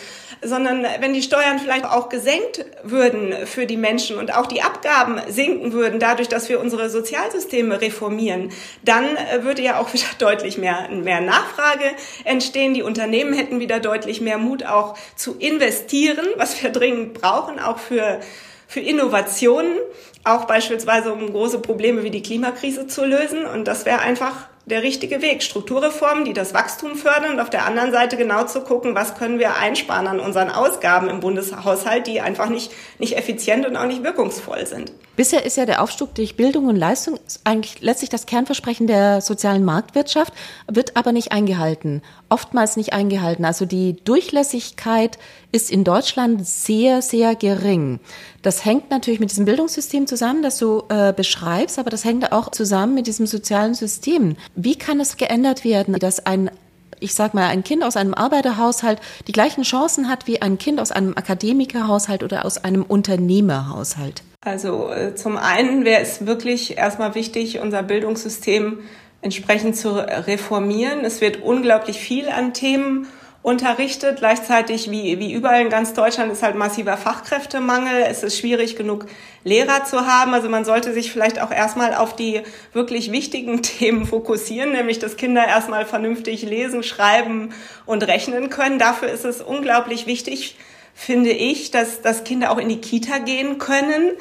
[0.42, 5.21] sondern wenn die Steuern vielleicht auch gesenkt würden für die Menschen und auch die Abgaben
[5.29, 8.51] sinken würden, dadurch, dass wir unsere Sozialsysteme reformieren,
[8.83, 11.85] dann äh, würde ja auch wieder deutlich mehr, mehr Nachfrage
[12.25, 12.75] entstehen.
[12.75, 17.79] Die Unternehmen hätten wieder deutlich mehr Mut auch zu investieren, was wir dringend brauchen, auch
[17.79, 18.21] für
[18.73, 19.77] für Innovationen,
[20.24, 23.44] auch beispielsweise um große Probleme wie die Klimakrise zu lösen.
[23.44, 25.42] Und das wäre einfach der richtige Weg.
[25.42, 29.38] Strukturreformen, die das Wachstum fördern und auf der anderen Seite genau zu gucken, was können
[29.38, 34.04] wir einsparen an unseren Ausgaben im Bundeshaushalt, die einfach nicht, nicht effizient und auch nicht
[34.04, 34.92] wirkungsvoll sind.
[35.16, 39.64] Bisher ist ja der Aufstieg durch Bildung und Leistung eigentlich letztlich das Kernversprechen der sozialen
[39.64, 40.32] Marktwirtschaft,
[40.68, 43.44] wird aber nicht eingehalten, oftmals nicht eingehalten.
[43.44, 45.18] Also die Durchlässigkeit
[45.53, 48.01] ist in Deutschland sehr, sehr gering.
[48.41, 52.51] Das hängt natürlich mit diesem Bildungssystem zusammen, das du äh, beschreibst, aber das hängt auch
[52.51, 54.37] zusammen mit diesem sozialen System.
[54.57, 56.51] Wie kann es geändert werden, dass ein
[57.03, 60.81] ich sag mal, ein Kind aus einem Arbeiterhaushalt die gleichen Chancen hat wie ein Kind
[60.81, 64.23] aus einem Akademikerhaushalt oder aus einem Unternehmerhaushalt?
[64.41, 68.79] Also äh, zum einen wäre es wirklich erstmal wichtig, unser Bildungssystem
[69.21, 71.05] entsprechend zu reformieren.
[71.05, 73.09] Es wird unglaublich viel an Themen
[73.42, 74.18] unterrichtet.
[74.18, 78.05] Gleichzeitig, wie, wie überall in ganz Deutschland, ist halt massiver Fachkräftemangel.
[78.09, 79.07] Es ist schwierig genug,
[79.44, 80.35] Lehrer zu haben.
[80.35, 85.16] Also man sollte sich vielleicht auch erstmal auf die wirklich wichtigen Themen fokussieren, nämlich dass
[85.16, 87.52] Kinder erstmal vernünftig lesen, schreiben
[87.85, 88.78] und rechnen können.
[88.78, 90.57] Dafür ist es unglaublich wichtig,
[90.94, 94.12] finde ich, dass, dass Kinder auch in die Kita gehen können.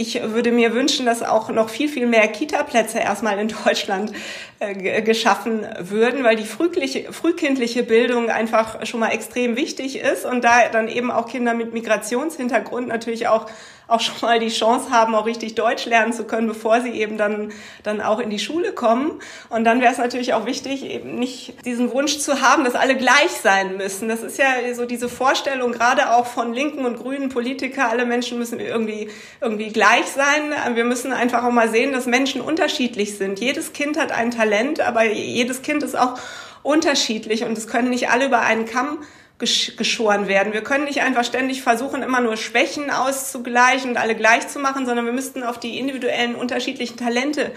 [0.00, 4.12] Ich würde mir wünschen, dass auch noch viel, viel mehr Kita-Plätze erstmal in Deutschland
[4.60, 10.44] äh, geschaffen würden, weil die frühkindliche, frühkindliche Bildung einfach schon mal extrem wichtig ist und
[10.44, 13.50] da dann eben auch Kinder mit Migrationshintergrund natürlich auch
[13.88, 17.16] auch schon mal die Chance haben, auch richtig Deutsch lernen zu können, bevor sie eben
[17.16, 19.12] dann, dann auch in die Schule kommen.
[19.48, 22.96] Und dann wäre es natürlich auch wichtig, eben nicht diesen Wunsch zu haben, dass alle
[22.96, 24.08] gleich sein müssen.
[24.08, 28.38] Das ist ja so diese Vorstellung, gerade auch von linken und grünen Politiker, alle Menschen
[28.38, 29.08] müssen irgendwie,
[29.40, 30.52] irgendwie gleich sein.
[30.74, 33.40] Wir müssen einfach auch mal sehen, dass Menschen unterschiedlich sind.
[33.40, 36.14] Jedes Kind hat ein Talent, aber jedes Kind ist auch
[36.62, 38.98] unterschiedlich und es können nicht alle über einen Kamm
[39.38, 40.52] geschoren werden.
[40.52, 44.84] Wir können nicht einfach ständig versuchen, immer nur Schwächen auszugleichen und alle gleich zu machen,
[44.84, 47.52] sondern wir müssten auf die individuellen unterschiedlichen Talente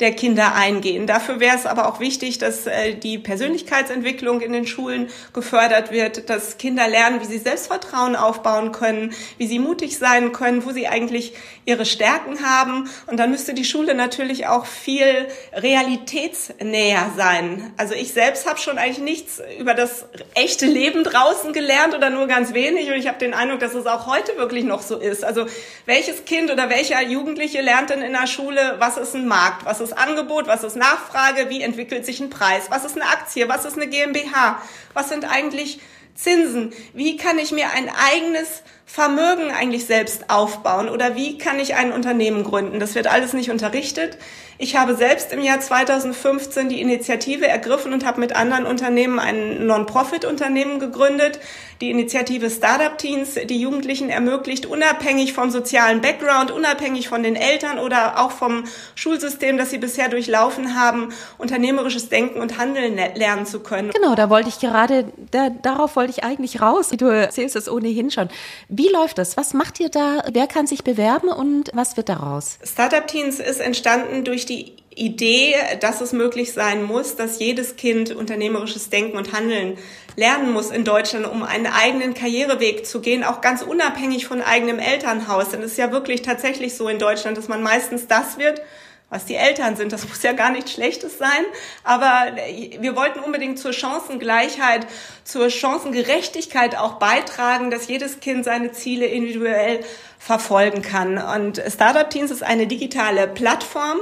[0.00, 1.06] der Kinder eingehen.
[1.06, 6.28] Dafür wäre es aber auch wichtig, dass äh, die Persönlichkeitsentwicklung in den Schulen gefördert wird,
[6.28, 10.86] dass Kinder lernen, wie sie Selbstvertrauen aufbauen können, wie sie mutig sein können, wo sie
[10.86, 11.32] eigentlich
[11.64, 12.90] ihre Stärken haben.
[13.06, 17.72] Und dann müsste die Schule natürlich auch viel realitätsnäher sein.
[17.78, 20.04] Also ich selbst habe schon eigentlich nichts über das
[20.34, 22.88] echte Leben draußen gelernt oder nur ganz wenig.
[22.88, 25.24] Und ich habe den Eindruck, dass es auch heute wirklich noch so ist.
[25.24, 25.46] Also
[25.86, 29.80] welches Kind oder welcher Jugendliche lernt denn in der Schule, was ist ein Markt, was
[29.80, 33.48] ist ist Angebot, was ist Nachfrage, wie entwickelt sich ein Preis, was ist eine Aktie,
[33.48, 34.60] was ist eine GmbH,
[34.94, 35.80] was sind eigentlich
[36.14, 41.74] Zinsen, wie kann ich mir ein eigenes Vermögen eigentlich selbst aufbauen oder wie kann ich
[41.74, 42.80] ein Unternehmen gründen.
[42.80, 44.16] Das wird alles nicht unterrichtet.
[44.58, 49.66] Ich habe selbst im Jahr 2015 die Initiative ergriffen und habe mit anderen Unternehmen ein
[49.66, 51.40] Non-Profit-Unternehmen gegründet.
[51.82, 57.78] Die Initiative Startup Teens, die Jugendlichen ermöglicht, unabhängig vom sozialen Background, unabhängig von den Eltern
[57.78, 58.64] oder auch vom
[58.94, 63.90] Schulsystem, das sie bisher durchlaufen haben, unternehmerisches Denken und Handeln lernen zu können.
[63.90, 66.88] Genau, da wollte ich gerade, da, darauf wollte ich eigentlich raus.
[66.96, 68.30] Du erzählst es ohnehin schon.
[68.70, 69.36] Wie läuft das?
[69.36, 70.24] Was macht ihr da?
[70.32, 72.58] Wer kann sich bewerben und was wird daraus?
[72.64, 78.14] Startup Teens ist entstanden durch die Idee, dass es möglich sein muss, dass jedes Kind
[78.14, 79.76] unternehmerisches Denken und Handeln
[80.16, 84.78] lernen muss in Deutschland, um einen eigenen Karriereweg zu gehen, auch ganz unabhängig von eigenem
[84.78, 85.50] Elternhaus.
[85.50, 88.62] Denn es ist ja wirklich tatsächlich so in Deutschland, dass man meistens das wird,
[89.10, 89.92] was die Eltern sind.
[89.92, 91.44] Das muss ja gar nichts Schlechtes sein.
[91.84, 92.36] Aber
[92.78, 94.86] wir wollten unbedingt zur Chancengleichheit,
[95.24, 99.80] zur Chancengerechtigkeit auch beitragen, dass jedes Kind seine Ziele individuell
[100.18, 101.18] verfolgen kann.
[101.18, 103.98] Und Startup Teens ist eine digitale Plattform,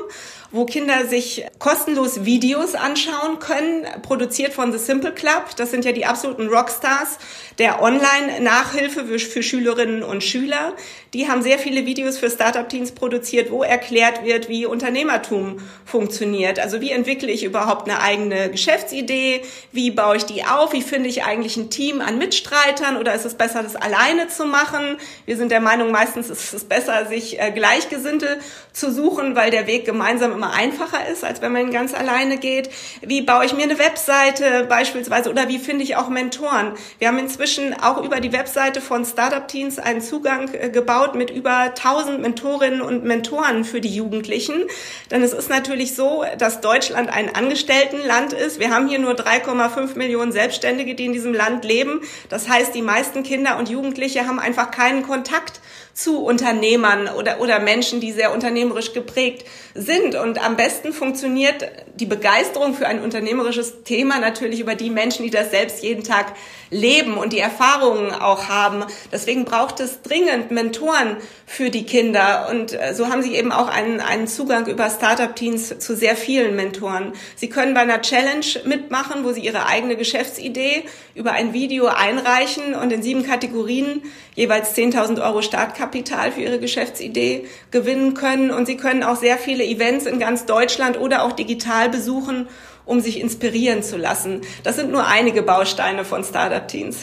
[0.54, 5.56] wo Kinder sich kostenlos Videos anschauen können, produziert von The Simple Club.
[5.56, 7.18] Das sind ja die absoluten Rockstars
[7.58, 10.74] der Online-Nachhilfe für, für, Schülerinnen und Schüler.
[11.14, 16.58] Die haben sehr viele Videos für Startup-Teams produziert, wo erklärt wird, wie Unternehmertum funktioniert.
[16.58, 19.42] Also wie entwickle ich überhaupt eine eigene Geschäftsidee?
[19.70, 20.72] Wie baue ich die auf?
[20.72, 22.96] Wie finde ich eigentlich ein Team an Mitstreitern?
[22.96, 24.96] Oder ist es besser, das alleine zu machen?
[25.24, 28.40] Wir sind der Meinung, meistens ist es besser, sich äh, Gleichgesinnte
[28.72, 32.70] zu suchen, weil der Weg gemeinsam immer einfacher ist, als wenn man ganz alleine geht.
[33.02, 36.72] Wie baue ich mir eine Webseite beispielsweise oder wie finde ich auch Mentoren?
[36.98, 40.70] Wir haben inzwischen auch über die Webseite von Startup Teens einen Zugang äh,
[41.04, 44.64] gebaut mit über 1000 Mentorinnen und Mentoren für die Jugendlichen.
[45.10, 48.58] Denn es ist natürlich so, dass Deutschland ein Angestelltenland ist.
[48.58, 52.00] Wir haben hier nur 3,5 Millionen Selbstständige, die in diesem Land leben.
[52.28, 55.60] Das heißt, die meisten Kinder und Jugendliche haben einfach keinen Kontakt
[55.94, 60.16] zu Unternehmern oder, oder Menschen, die sehr unternehmerisch geprägt sind.
[60.16, 65.30] Und am besten funktioniert die Begeisterung für ein unternehmerisches Thema natürlich über die Menschen, die
[65.30, 66.34] das selbst jeden Tag
[66.70, 68.84] leben und die Erfahrungen auch haben.
[69.12, 72.48] Deswegen braucht es dringend Mentoren für die Kinder.
[72.50, 76.56] Und äh, so haben sie eben auch einen, einen Zugang über Startup-Teams zu sehr vielen
[76.56, 77.12] Mentoren.
[77.36, 80.82] Sie können bei einer Challenge mitmachen, wo sie ihre eigene Geschäftsidee
[81.14, 84.02] über ein Video einreichen und in sieben Kategorien
[84.34, 88.50] jeweils 10.000 Euro Startkapital für ihre Geschäftsidee gewinnen können.
[88.50, 92.48] Und sie können auch sehr viele Events in ganz Deutschland oder auch digital besuchen,
[92.84, 94.42] um sich inspirieren zu lassen.
[94.62, 96.98] Das sind nur einige Bausteine von Startup Teens.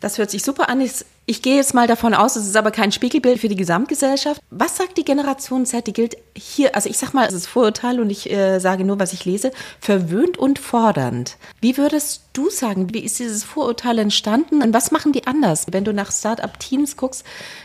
[0.00, 0.80] Das hört sich super an.
[1.26, 4.40] Ich gehe jetzt mal davon aus, es ist aber kein Spiegelbild für die Gesamtgesellschaft.
[4.50, 5.86] Was sagt die Generation Z?
[5.86, 9.00] Die gilt hier, also ich sag mal, es ist Vorurteil und ich äh, sage nur,
[9.00, 11.36] was ich lese, verwöhnt und fordernd.
[11.60, 15.66] Wie würdest du sagen, wie ist dieses Vorurteil entstanden und was machen die anders?
[15.70, 17.24] Wenn du nach Start-up-Teens guckst,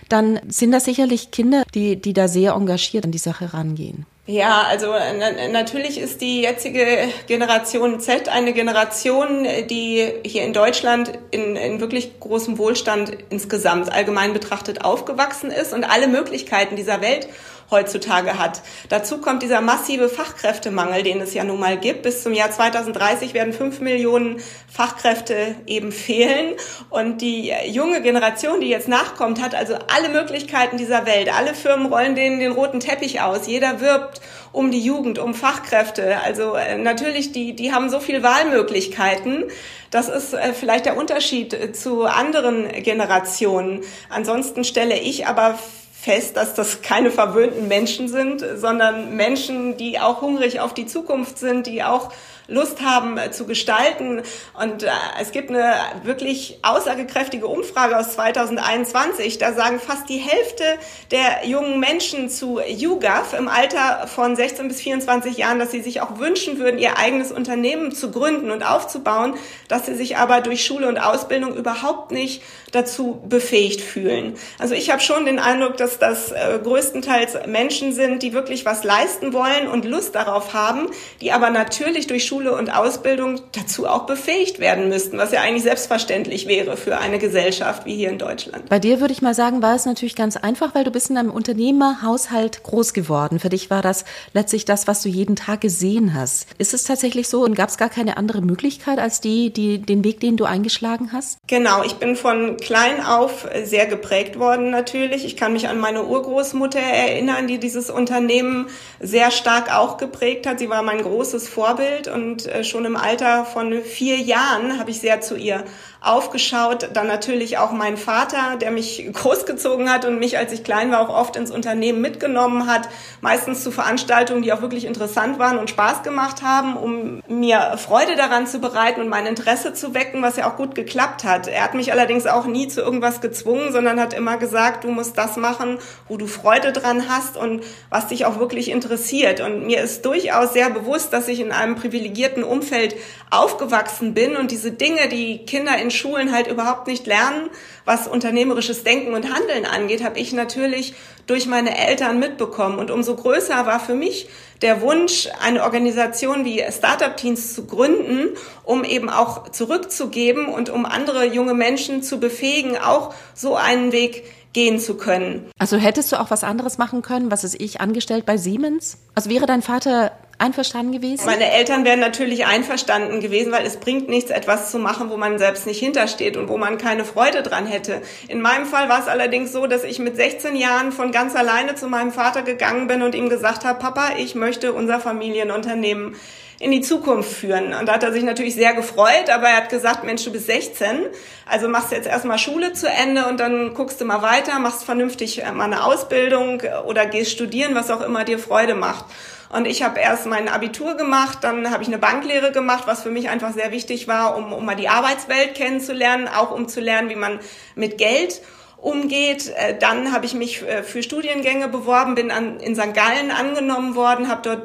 [0.09, 4.07] dann sind das sicherlich Kinder, die, die da sehr engagiert an die Sache rangehen.
[4.25, 11.11] Ja, also na, natürlich ist die jetzige Generation Z eine Generation, die hier in Deutschland
[11.31, 17.27] in, in wirklich großem Wohlstand insgesamt allgemein betrachtet aufgewachsen ist und alle Möglichkeiten dieser Welt
[17.71, 18.61] heutzutage hat.
[18.89, 22.03] Dazu kommt dieser massive Fachkräftemangel, den es ja nun mal gibt.
[22.03, 24.41] Bis zum Jahr 2030 werden fünf Millionen
[24.71, 26.55] Fachkräfte eben fehlen.
[26.89, 31.33] Und die junge Generation, die jetzt nachkommt, hat also alle Möglichkeiten dieser Welt.
[31.33, 33.47] Alle Firmen rollen denen den roten Teppich aus.
[33.47, 36.21] Jeder wirbt um die Jugend, um Fachkräfte.
[36.21, 39.45] Also äh, natürlich, die, die haben so viel Wahlmöglichkeiten.
[39.89, 43.81] Das ist äh, vielleicht der Unterschied äh, zu anderen Generationen.
[44.09, 45.59] Ansonsten stelle ich aber
[46.03, 51.37] fest, dass das keine verwöhnten Menschen sind, sondern Menschen, die auch hungrig auf die Zukunft
[51.37, 52.11] sind, die auch
[52.47, 54.21] Lust haben äh, zu gestalten.
[54.59, 54.89] Und äh,
[55.19, 59.37] es gibt eine wirklich aussagekräftige Umfrage aus 2021.
[59.37, 60.63] Da sagen fast die Hälfte
[61.11, 66.01] der jungen Menschen zu YouGov im Alter von 16 bis 24 Jahren, dass sie sich
[66.01, 69.35] auch wünschen würden, ihr eigenes Unternehmen zu gründen und aufzubauen,
[69.67, 72.41] dass sie sich aber durch Schule und Ausbildung überhaupt nicht
[72.71, 74.35] dazu befähigt fühlen.
[74.59, 78.83] Also ich habe schon den Eindruck, dass das äh, größtenteils Menschen sind, die wirklich was
[78.83, 80.87] leisten wollen und Lust darauf haben,
[81.21, 85.63] die aber natürlich durch Schule und Ausbildung dazu auch befähigt werden müssten, was ja eigentlich
[85.63, 88.69] selbstverständlich wäre für eine Gesellschaft wie hier in Deutschland.
[88.69, 91.17] Bei dir würde ich mal sagen, war es natürlich ganz einfach, weil du bist in
[91.17, 93.39] einem Unternehmerhaushalt groß geworden.
[93.39, 96.47] Für dich war das letztlich das, was du jeden Tag gesehen hast.
[96.57, 100.03] Ist es tatsächlich so und gab es gar keine andere Möglichkeit als die, die, den
[100.03, 101.37] Weg, den du eingeschlagen hast?
[101.47, 105.25] Genau, ich bin von klein auf sehr geprägt worden natürlich.
[105.25, 108.67] Ich kann mich an meine Urgroßmutter erinnern, die dieses Unternehmen
[108.99, 110.59] sehr stark auch geprägt hat.
[110.59, 114.91] Sie war mein großes Vorbild und und äh, schon im Alter von vier Jahren habe
[114.91, 115.65] ich sehr zu ihr
[116.03, 116.89] aufgeschaut.
[116.93, 121.01] Dann natürlich auch mein Vater, der mich großgezogen hat und mich, als ich klein war,
[121.01, 122.89] auch oft ins Unternehmen mitgenommen hat.
[123.21, 128.15] Meistens zu Veranstaltungen, die auch wirklich interessant waren und Spaß gemacht haben, um mir Freude
[128.15, 131.47] daran zu bereiten und mein Interesse zu wecken, was ja auch gut geklappt hat.
[131.47, 135.17] Er hat mich allerdings auch nie zu irgendwas gezwungen, sondern hat immer gesagt, du musst
[135.17, 135.79] das machen,
[136.09, 139.39] wo du Freude dran hast und was dich auch wirklich interessiert.
[139.39, 142.95] Und mir ist durchaus sehr bewusst, dass ich in einem privilegierten Umfeld
[143.29, 147.49] aufgewachsen bin und diese Dinge, die Kinder in Schulen halt überhaupt nicht lernen,
[147.85, 150.93] was unternehmerisches Denken und Handeln angeht, habe ich natürlich
[151.27, 152.79] durch meine Eltern mitbekommen.
[152.79, 154.27] Und umso größer war für mich
[154.61, 160.85] der Wunsch, eine Organisation wie Startup Teams zu gründen, um eben auch zurückzugeben und um
[160.85, 164.23] andere junge Menschen zu befähigen, auch so einen Weg
[164.53, 165.49] gehen zu können.
[165.57, 168.97] Also hättest du auch was anderes machen können, was ist ich angestellt bei Siemens?
[169.15, 171.25] Also wäre dein Vater einverstanden gewesen?
[171.25, 175.37] Meine Eltern wären natürlich einverstanden gewesen, weil es bringt nichts, etwas zu machen, wo man
[175.37, 178.01] selbst nicht hintersteht und wo man keine Freude dran hätte.
[178.27, 181.75] In meinem Fall war es allerdings so, dass ich mit 16 Jahren von ganz alleine
[181.75, 186.15] zu meinem Vater gegangen bin und ihm gesagt habe, Papa, ich möchte unser Familienunternehmen
[186.63, 187.73] in die Zukunft führen.
[187.73, 190.45] Und da hat er sich natürlich sehr gefreut, aber er hat gesagt, Mensch, du bist
[190.45, 191.07] 16,
[191.45, 195.43] also machst jetzt erstmal Schule zu Ende und dann guckst du mal weiter, machst vernünftig
[195.43, 199.05] äh, mal eine Ausbildung oder gehst studieren, was auch immer dir Freude macht.
[199.49, 203.11] Und ich habe erst mein Abitur gemacht, dann habe ich eine Banklehre gemacht, was für
[203.11, 207.09] mich einfach sehr wichtig war, um, um mal die Arbeitswelt kennenzulernen, auch um zu lernen,
[207.09, 207.39] wie man
[207.75, 208.41] mit Geld
[208.77, 209.53] umgeht.
[209.57, 212.93] Äh, dann habe ich mich äh, für Studiengänge beworben, bin an, in St.
[212.93, 214.63] Gallen angenommen worden, habe dort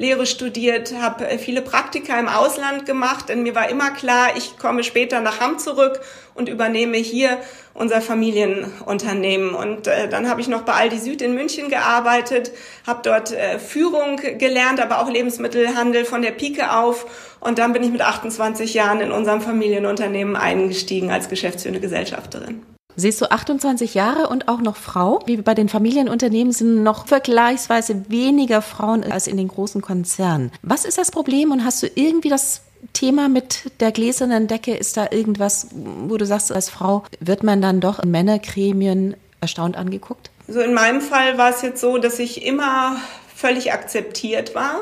[0.00, 4.58] Betriebswirtschaftslehre studiert, habe äh, viele Praktika im Ausland gemacht, denn mir war immer klar, ich
[4.58, 6.00] komme später nach Hamm zurück
[6.34, 7.38] und übernehme hier
[7.74, 9.54] unser Familienunternehmen.
[9.54, 12.52] Und äh, dann habe ich noch bei Aldi Süd in München gearbeitet,
[12.86, 17.36] habe dort äh, Führung gelernt, aber auch Lebensmittelhandel von der Pike auf.
[17.40, 22.62] Und dann bin ich mit 28 Jahren in unserem Familienunternehmen eingestiegen als geschäftsführende Gesellschafterin.
[23.00, 25.20] Siehst du 28 Jahre und auch noch Frau?
[25.24, 30.52] Wie bei den Familienunternehmen sind noch vergleichsweise weniger Frauen als in den großen Konzernen.
[30.60, 32.60] Was ist das Problem und hast du irgendwie das
[32.92, 34.74] Thema mit der gläsernen Decke?
[34.76, 39.78] Ist da irgendwas, wo du sagst, als Frau wird man dann doch in Männergremien erstaunt
[39.78, 40.30] angeguckt?
[40.46, 42.96] So in meinem Fall war es jetzt so, dass ich immer
[43.34, 44.74] völlig akzeptiert war.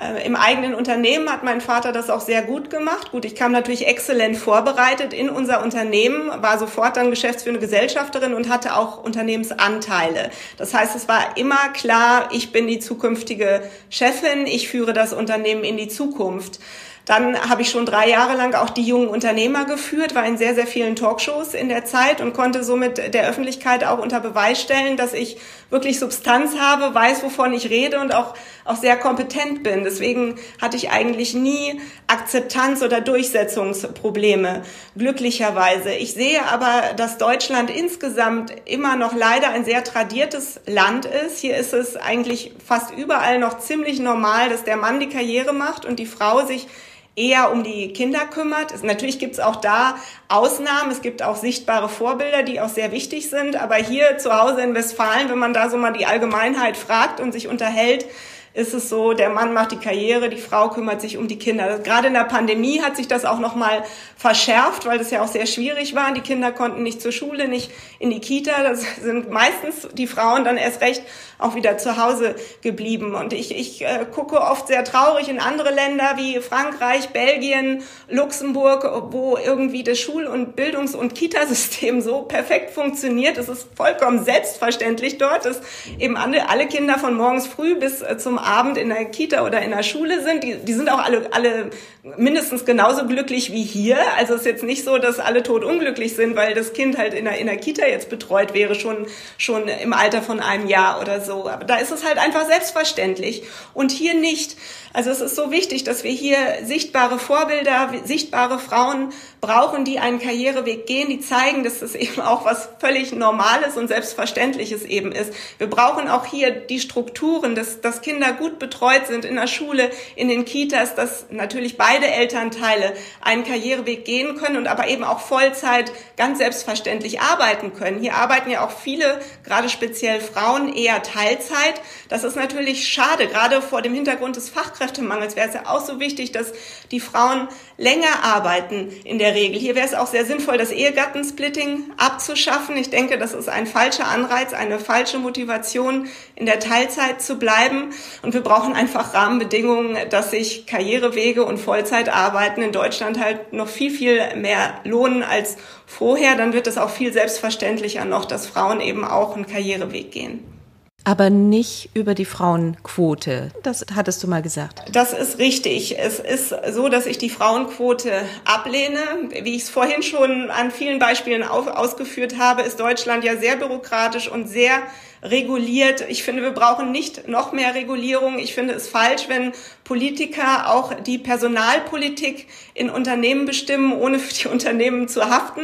[0.00, 3.10] Äh, Im eigenen Unternehmen hat mein Vater das auch sehr gut gemacht.
[3.10, 8.48] Gut, ich kam natürlich exzellent vorbereitet in unser Unternehmen, war sofort dann geschäftsführende Gesellschafterin und
[8.48, 10.30] hatte auch Unternehmensanteile.
[10.56, 15.64] Das heißt, es war immer klar, ich bin die zukünftige Chefin, ich führe das Unternehmen
[15.64, 16.58] in die Zukunft.
[17.04, 20.54] Dann habe ich schon drei Jahre lang auch die jungen Unternehmer geführt, war in sehr,
[20.54, 24.96] sehr vielen Talkshows in der Zeit und konnte somit der Öffentlichkeit auch unter Beweis stellen,
[24.96, 25.38] dass ich
[25.68, 28.34] wirklich Substanz habe, weiß, wovon ich rede und auch,
[28.64, 29.82] auch sehr kompetent bin.
[29.82, 34.62] Deswegen hatte ich eigentlich nie Akzeptanz oder Durchsetzungsprobleme,
[34.96, 35.92] glücklicherweise.
[35.94, 41.38] Ich sehe aber, dass Deutschland insgesamt immer noch leider ein sehr tradiertes Land ist.
[41.38, 45.84] Hier ist es eigentlich fast überall noch ziemlich normal, dass der Mann die Karriere macht
[45.84, 46.68] und die Frau sich
[47.14, 48.72] eher um die Kinder kümmert.
[48.72, 49.96] Es, natürlich gibt es auch da
[50.28, 53.56] Ausnahmen, es gibt auch sichtbare Vorbilder, die auch sehr wichtig sind.
[53.56, 57.32] Aber hier zu Hause in Westfalen, wenn man da so mal die Allgemeinheit fragt und
[57.32, 58.06] sich unterhält,
[58.54, 61.78] ist es so, der Mann macht die Karriere, die Frau kümmert sich um die Kinder.
[61.78, 63.82] Gerade in der Pandemie hat sich das auch noch mal
[64.16, 66.12] verschärft, weil das ja auch sehr schwierig war.
[66.12, 68.62] Die Kinder konnten nicht zur Schule, nicht in die Kita.
[68.62, 71.02] Das sind meistens die Frauen dann erst recht
[71.42, 73.14] auch wieder zu Hause geblieben.
[73.14, 78.84] Und ich, ich äh, gucke oft sehr traurig in andere Länder wie Frankreich, Belgien, Luxemburg,
[79.12, 83.38] wo irgendwie das Schul- und Bildungs- und Kitasystem so perfekt funktioniert.
[83.38, 85.60] Es ist vollkommen selbstverständlich dort, dass
[85.98, 89.70] eben alle, Kinder von morgens früh bis äh, zum Abend in der Kita oder in
[89.70, 90.44] der Schule sind.
[90.44, 91.70] Die, die sind auch alle, alle
[92.16, 93.98] mindestens genauso glücklich wie hier.
[94.16, 97.14] Also es ist jetzt nicht so, dass alle tot unglücklich sind, weil das Kind halt
[97.14, 99.06] in der, in der Kita jetzt betreut wäre, schon,
[99.38, 101.31] schon im Alter von einem Jahr oder so.
[101.40, 103.44] Aber da ist es halt einfach selbstverständlich.
[103.74, 104.56] Und hier nicht.
[104.94, 110.20] Also es ist so wichtig, dass wir hier sichtbare Vorbilder, sichtbare Frauen brauchen, die einen
[110.20, 115.32] Karriereweg gehen, die zeigen, dass das eben auch was völlig Normales und Selbstverständliches eben ist.
[115.56, 119.90] Wir brauchen auch hier die Strukturen, dass, dass Kinder gut betreut sind in der Schule,
[120.14, 125.20] in den Kitas, dass natürlich beide Elternteile einen Karriereweg gehen können und aber eben auch
[125.20, 128.00] Vollzeit ganz selbstverständlich arbeiten können.
[128.00, 131.80] Hier arbeiten ja auch viele, gerade speziell Frauen, eher Teilzeit.
[132.10, 135.84] Das ist natürlich schade, gerade vor dem Hintergrund des Fachkräftes Fachkräftemangels wäre es ja auch
[135.84, 136.52] so wichtig, dass
[136.90, 139.58] die Frauen länger arbeiten in der Regel.
[139.58, 142.76] Hier wäre es auch sehr sinnvoll, das Ehegattensplitting abzuschaffen.
[142.76, 147.90] Ich denke, das ist ein falscher Anreiz, eine falsche Motivation, in der Teilzeit zu bleiben.
[148.22, 153.90] Und wir brauchen einfach Rahmenbedingungen, dass sich Karrierewege und Vollzeitarbeiten in Deutschland halt noch viel,
[153.90, 155.56] viel mehr lohnen als
[155.86, 156.36] vorher.
[156.36, 160.61] Dann wird es auch viel selbstverständlicher noch, dass Frauen eben auch einen Karriereweg gehen.
[161.04, 163.50] Aber nicht über die Frauenquote.
[163.62, 164.82] Das hattest du mal gesagt.
[164.92, 165.98] Das ist richtig.
[165.98, 168.12] Es ist so, dass ich die Frauenquote
[168.44, 169.00] ablehne.
[169.42, 174.28] Wie ich es vorhin schon an vielen Beispielen ausgeführt habe, ist Deutschland ja sehr bürokratisch
[174.28, 174.82] und sehr
[175.22, 176.04] reguliert.
[176.08, 178.38] Ich finde, wir brauchen nicht noch mehr Regulierung.
[178.38, 179.52] Ich finde es falsch, wenn
[179.84, 185.62] Politiker auch die Personalpolitik in Unternehmen bestimmen, ohne für die Unternehmen zu haften.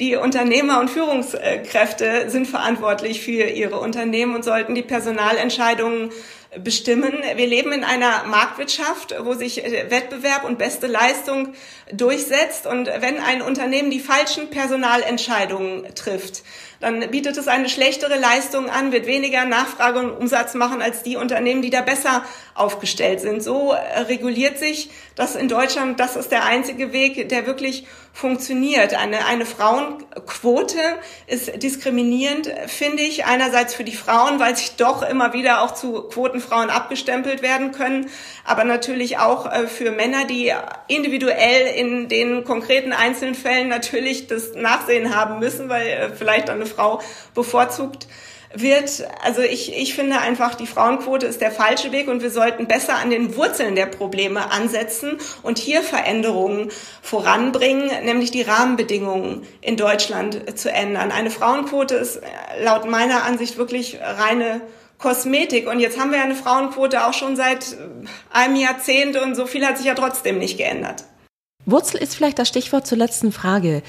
[0.00, 6.10] Die Unternehmer und Führungskräfte sind verantwortlich für ihre Unternehmen und sollten die Personalentscheidungen
[6.58, 7.12] bestimmen.
[7.34, 11.54] Wir leben in einer Marktwirtschaft, wo sich Wettbewerb und beste Leistung
[11.92, 12.66] durchsetzt.
[12.66, 16.42] Und wenn ein Unternehmen die falschen Personalentscheidungen trifft,
[16.80, 21.16] dann bietet es eine schlechtere Leistung an, wird weniger Nachfrage und Umsatz machen als die
[21.16, 22.24] Unternehmen, die da besser
[22.54, 23.42] aufgestellt sind.
[23.42, 25.98] So äh, reguliert sich das in Deutschland.
[26.00, 28.94] Das ist der einzige Weg, der wirklich funktioniert.
[28.94, 30.78] Eine, eine Frauenquote
[31.26, 33.26] ist diskriminierend, finde ich.
[33.26, 38.08] Einerseits für die Frauen, weil sich doch immer wieder auch zu Quotenfrauen abgestempelt werden können,
[38.42, 40.50] aber natürlich auch äh, für Männer, die
[40.88, 46.64] individuell in den konkreten einzelnen Fällen natürlich das Nachsehen haben müssen, weil äh, vielleicht eine
[46.64, 47.02] Frau
[47.34, 48.06] bevorzugt
[48.54, 52.66] wird, also ich, ich finde einfach, die Frauenquote ist der falsche Weg und wir sollten
[52.66, 56.70] besser an den Wurzeln der Probleme ansetzen und hier Veränderungen
[57.02, 61.10] voranbringen, nämlich die Rahmenbedingungen in Deutschland zu ändern.
[61.10, 62.20] Eine Frauenquote ist
[62.62, 64.60] laut meiner Ansicht wirklich reine
[64.98, 65.68] Kosmetik.
[65.68, 67.76] Und jetzt haben wir eine Frauenquote auch schon seit
[68.30, 71.04] einem Jahrzehnt und so viel hat sich ja trotzdem nicht geändert.
[71.64, 73.82] Wurzel ist vielleicht das Stichwort zur letzten Frage.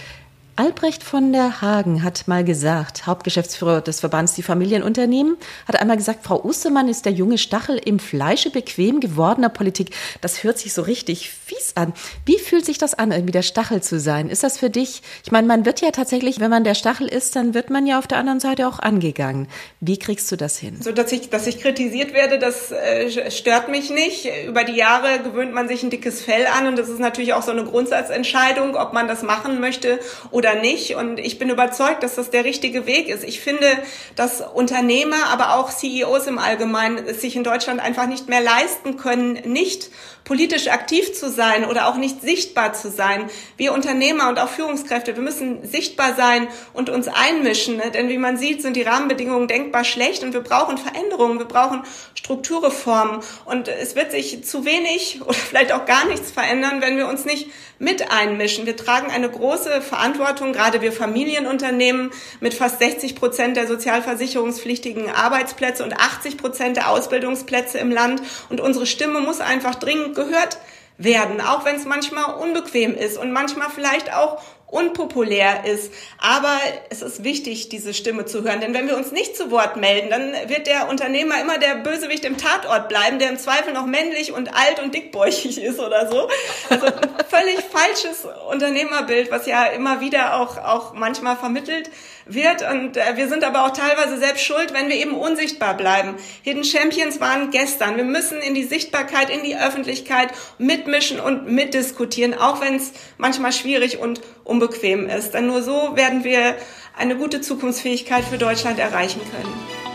[0.60, 5.38] Albrecht von der Hagen hat mal gesagt, Hauptgeschäftsführer des Verbands Die Familienunternehmen,
[5.68, 9.92] hat einmal gesagt, Frau Ostermann ist der junge Stachel im Fleische bequem gewordener Politik.
[10.22, 11.94] Das hört sich so richtig fies an.
[12.26, 14.30] Wie fühlt sich das an, irgendwie der Stachel zu sein?
[14.30, 17.36] Ist das für dich, ich meine, man wird ja tatsächlich, wenn man der Stachel ist,
[17.36, 19.48] dann wird man ja auf der anderen Seite auch angegangen.
[19.80, 20.82] Wie kriegst du das hin?
[20.82, 24.28] So, dass ich, dass ich kritisiert werde, das äh, stört mich nicht.
[24.48, 27.44] Über die Jahre gewöhnt man sich ein dickes Fell an und das ist natürlich auch
[27.44, 30.00] so eine Grundsatzentscheidung, ob man das machen möchte
[30.32, 30.96] oder oder nicht.
[30.96, 33.24] Und ich bin überzeugt, dass das der richtige Weg ist.
[33.24, 33.68] Ich finde,
[34.16, 38.98] dass Unternehmer, aber auch CEOs im Allgemeinen es sich in Deutschland einfach nicht mehr leisten
[38.98, 39.90] können, nicht
[40.28, 43.30] politisch aktiv zu sein oder auch nicht sichtbar zu sein.
[43.56, 47.78] Wir Unternehmer und auch Führungskräfte, wir müssen sichtbar sein und uns einmischen.
[47.78, 47.92] Ne?
[47.92, 51.84] Denn wie man sieht, sind die Rahmenbedingungen denkbar schlecht und wir brauchen Veränderungen, wir brauchen
[52.14, 53.22] Strukturreformen.
[53.46, 57.24] Und es wird sich zu wenig oder vielleicht auch gar nichts verändern, wenn wir uns
[57.24, 57.50] nicht
[57.80, 58.66] mit einmischen.
[58.66, 62.12] Wir tragen eine große Verantwortung, gerade wir Familienunternehmen
[62.42, 68.22] mit fast 60 Prozent der sozialversicherungspflichtigen Arbeitsplätze und 80 Prozent der Ausbildungsplätze im Land.
[68.50, 70.58] Und unsere Stimme muss einfach dringend gehört
[70.98, 75.94] werden, auch wenn es manchmal unbequem ist und manchmal vielleicht auch unpopulär ist.
[76.18, 76.58] Aber
[76.90, 78.60] es ist wichtig, diese Stimme zu hören.
[78.60, 82.26] Denn wenn wir uns nicht zu Wort melden, dann wird der Unternehmer immer der Bösewicht
[82.26, 86.30] im Tatort bleiben, der im Zweifel noch männlich und alt und dickbäuchig ist oder so.
[86.70, 86.94] Also ein
[87.30, 91.90] völlig falsches Unternehmerbild, was ja immer wieder auch, auch manchmal vermittelt
[92.30, 92.70] wird.
[92.70, 96.16] Und äh, wir sind aber auch teilweise selbst schuld, wenn wir eben unsichtbar bleiben.
[96.44, 97.98] Hidden Champions waren gestern.
[97.98, 103.52] Wir müssen in die Sichtbarkeit, in die Öffentlichkeit mitmischen und mitdiskutieren, auch wenn es manchmal
[103.52, 105.34] schwierig und unbequem ist.
[105.34, 106.56] Denn nur so werden wir
[106.98, 109.87] eine gute Zukunftsfähigkeit für Deutschland erreichen können.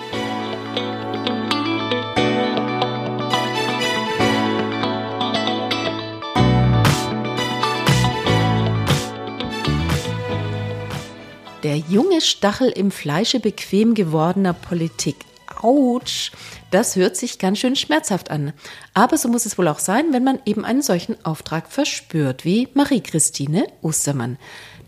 [11.62, 15.14] Der junge Stachel im Fleische bequem gewordener Politik.
[15.60, 16.32] Autsch,
[16.72, 18.52] das hört sich ganz schön schmerzhaft an.
[18.94, 22.68] Aber so muss es wohl auch sein, wenn man eben einen solchen Auftrag verspürt, wie
[22.74, 24.38] Marie-Christine Ostermann.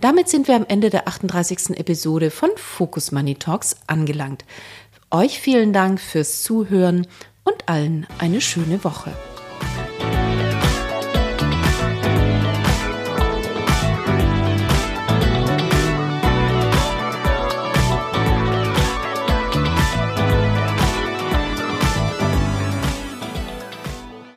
[0.00, 1.78] Damit sind wir am Ende der 38.
[1.78, 4.44] Episode von Focus Money Talks angelangt.
[5.12, 7.06] Euch vielen Dank fürs Zuhören
[7.44, 9.12] und allen eine schöne Woche.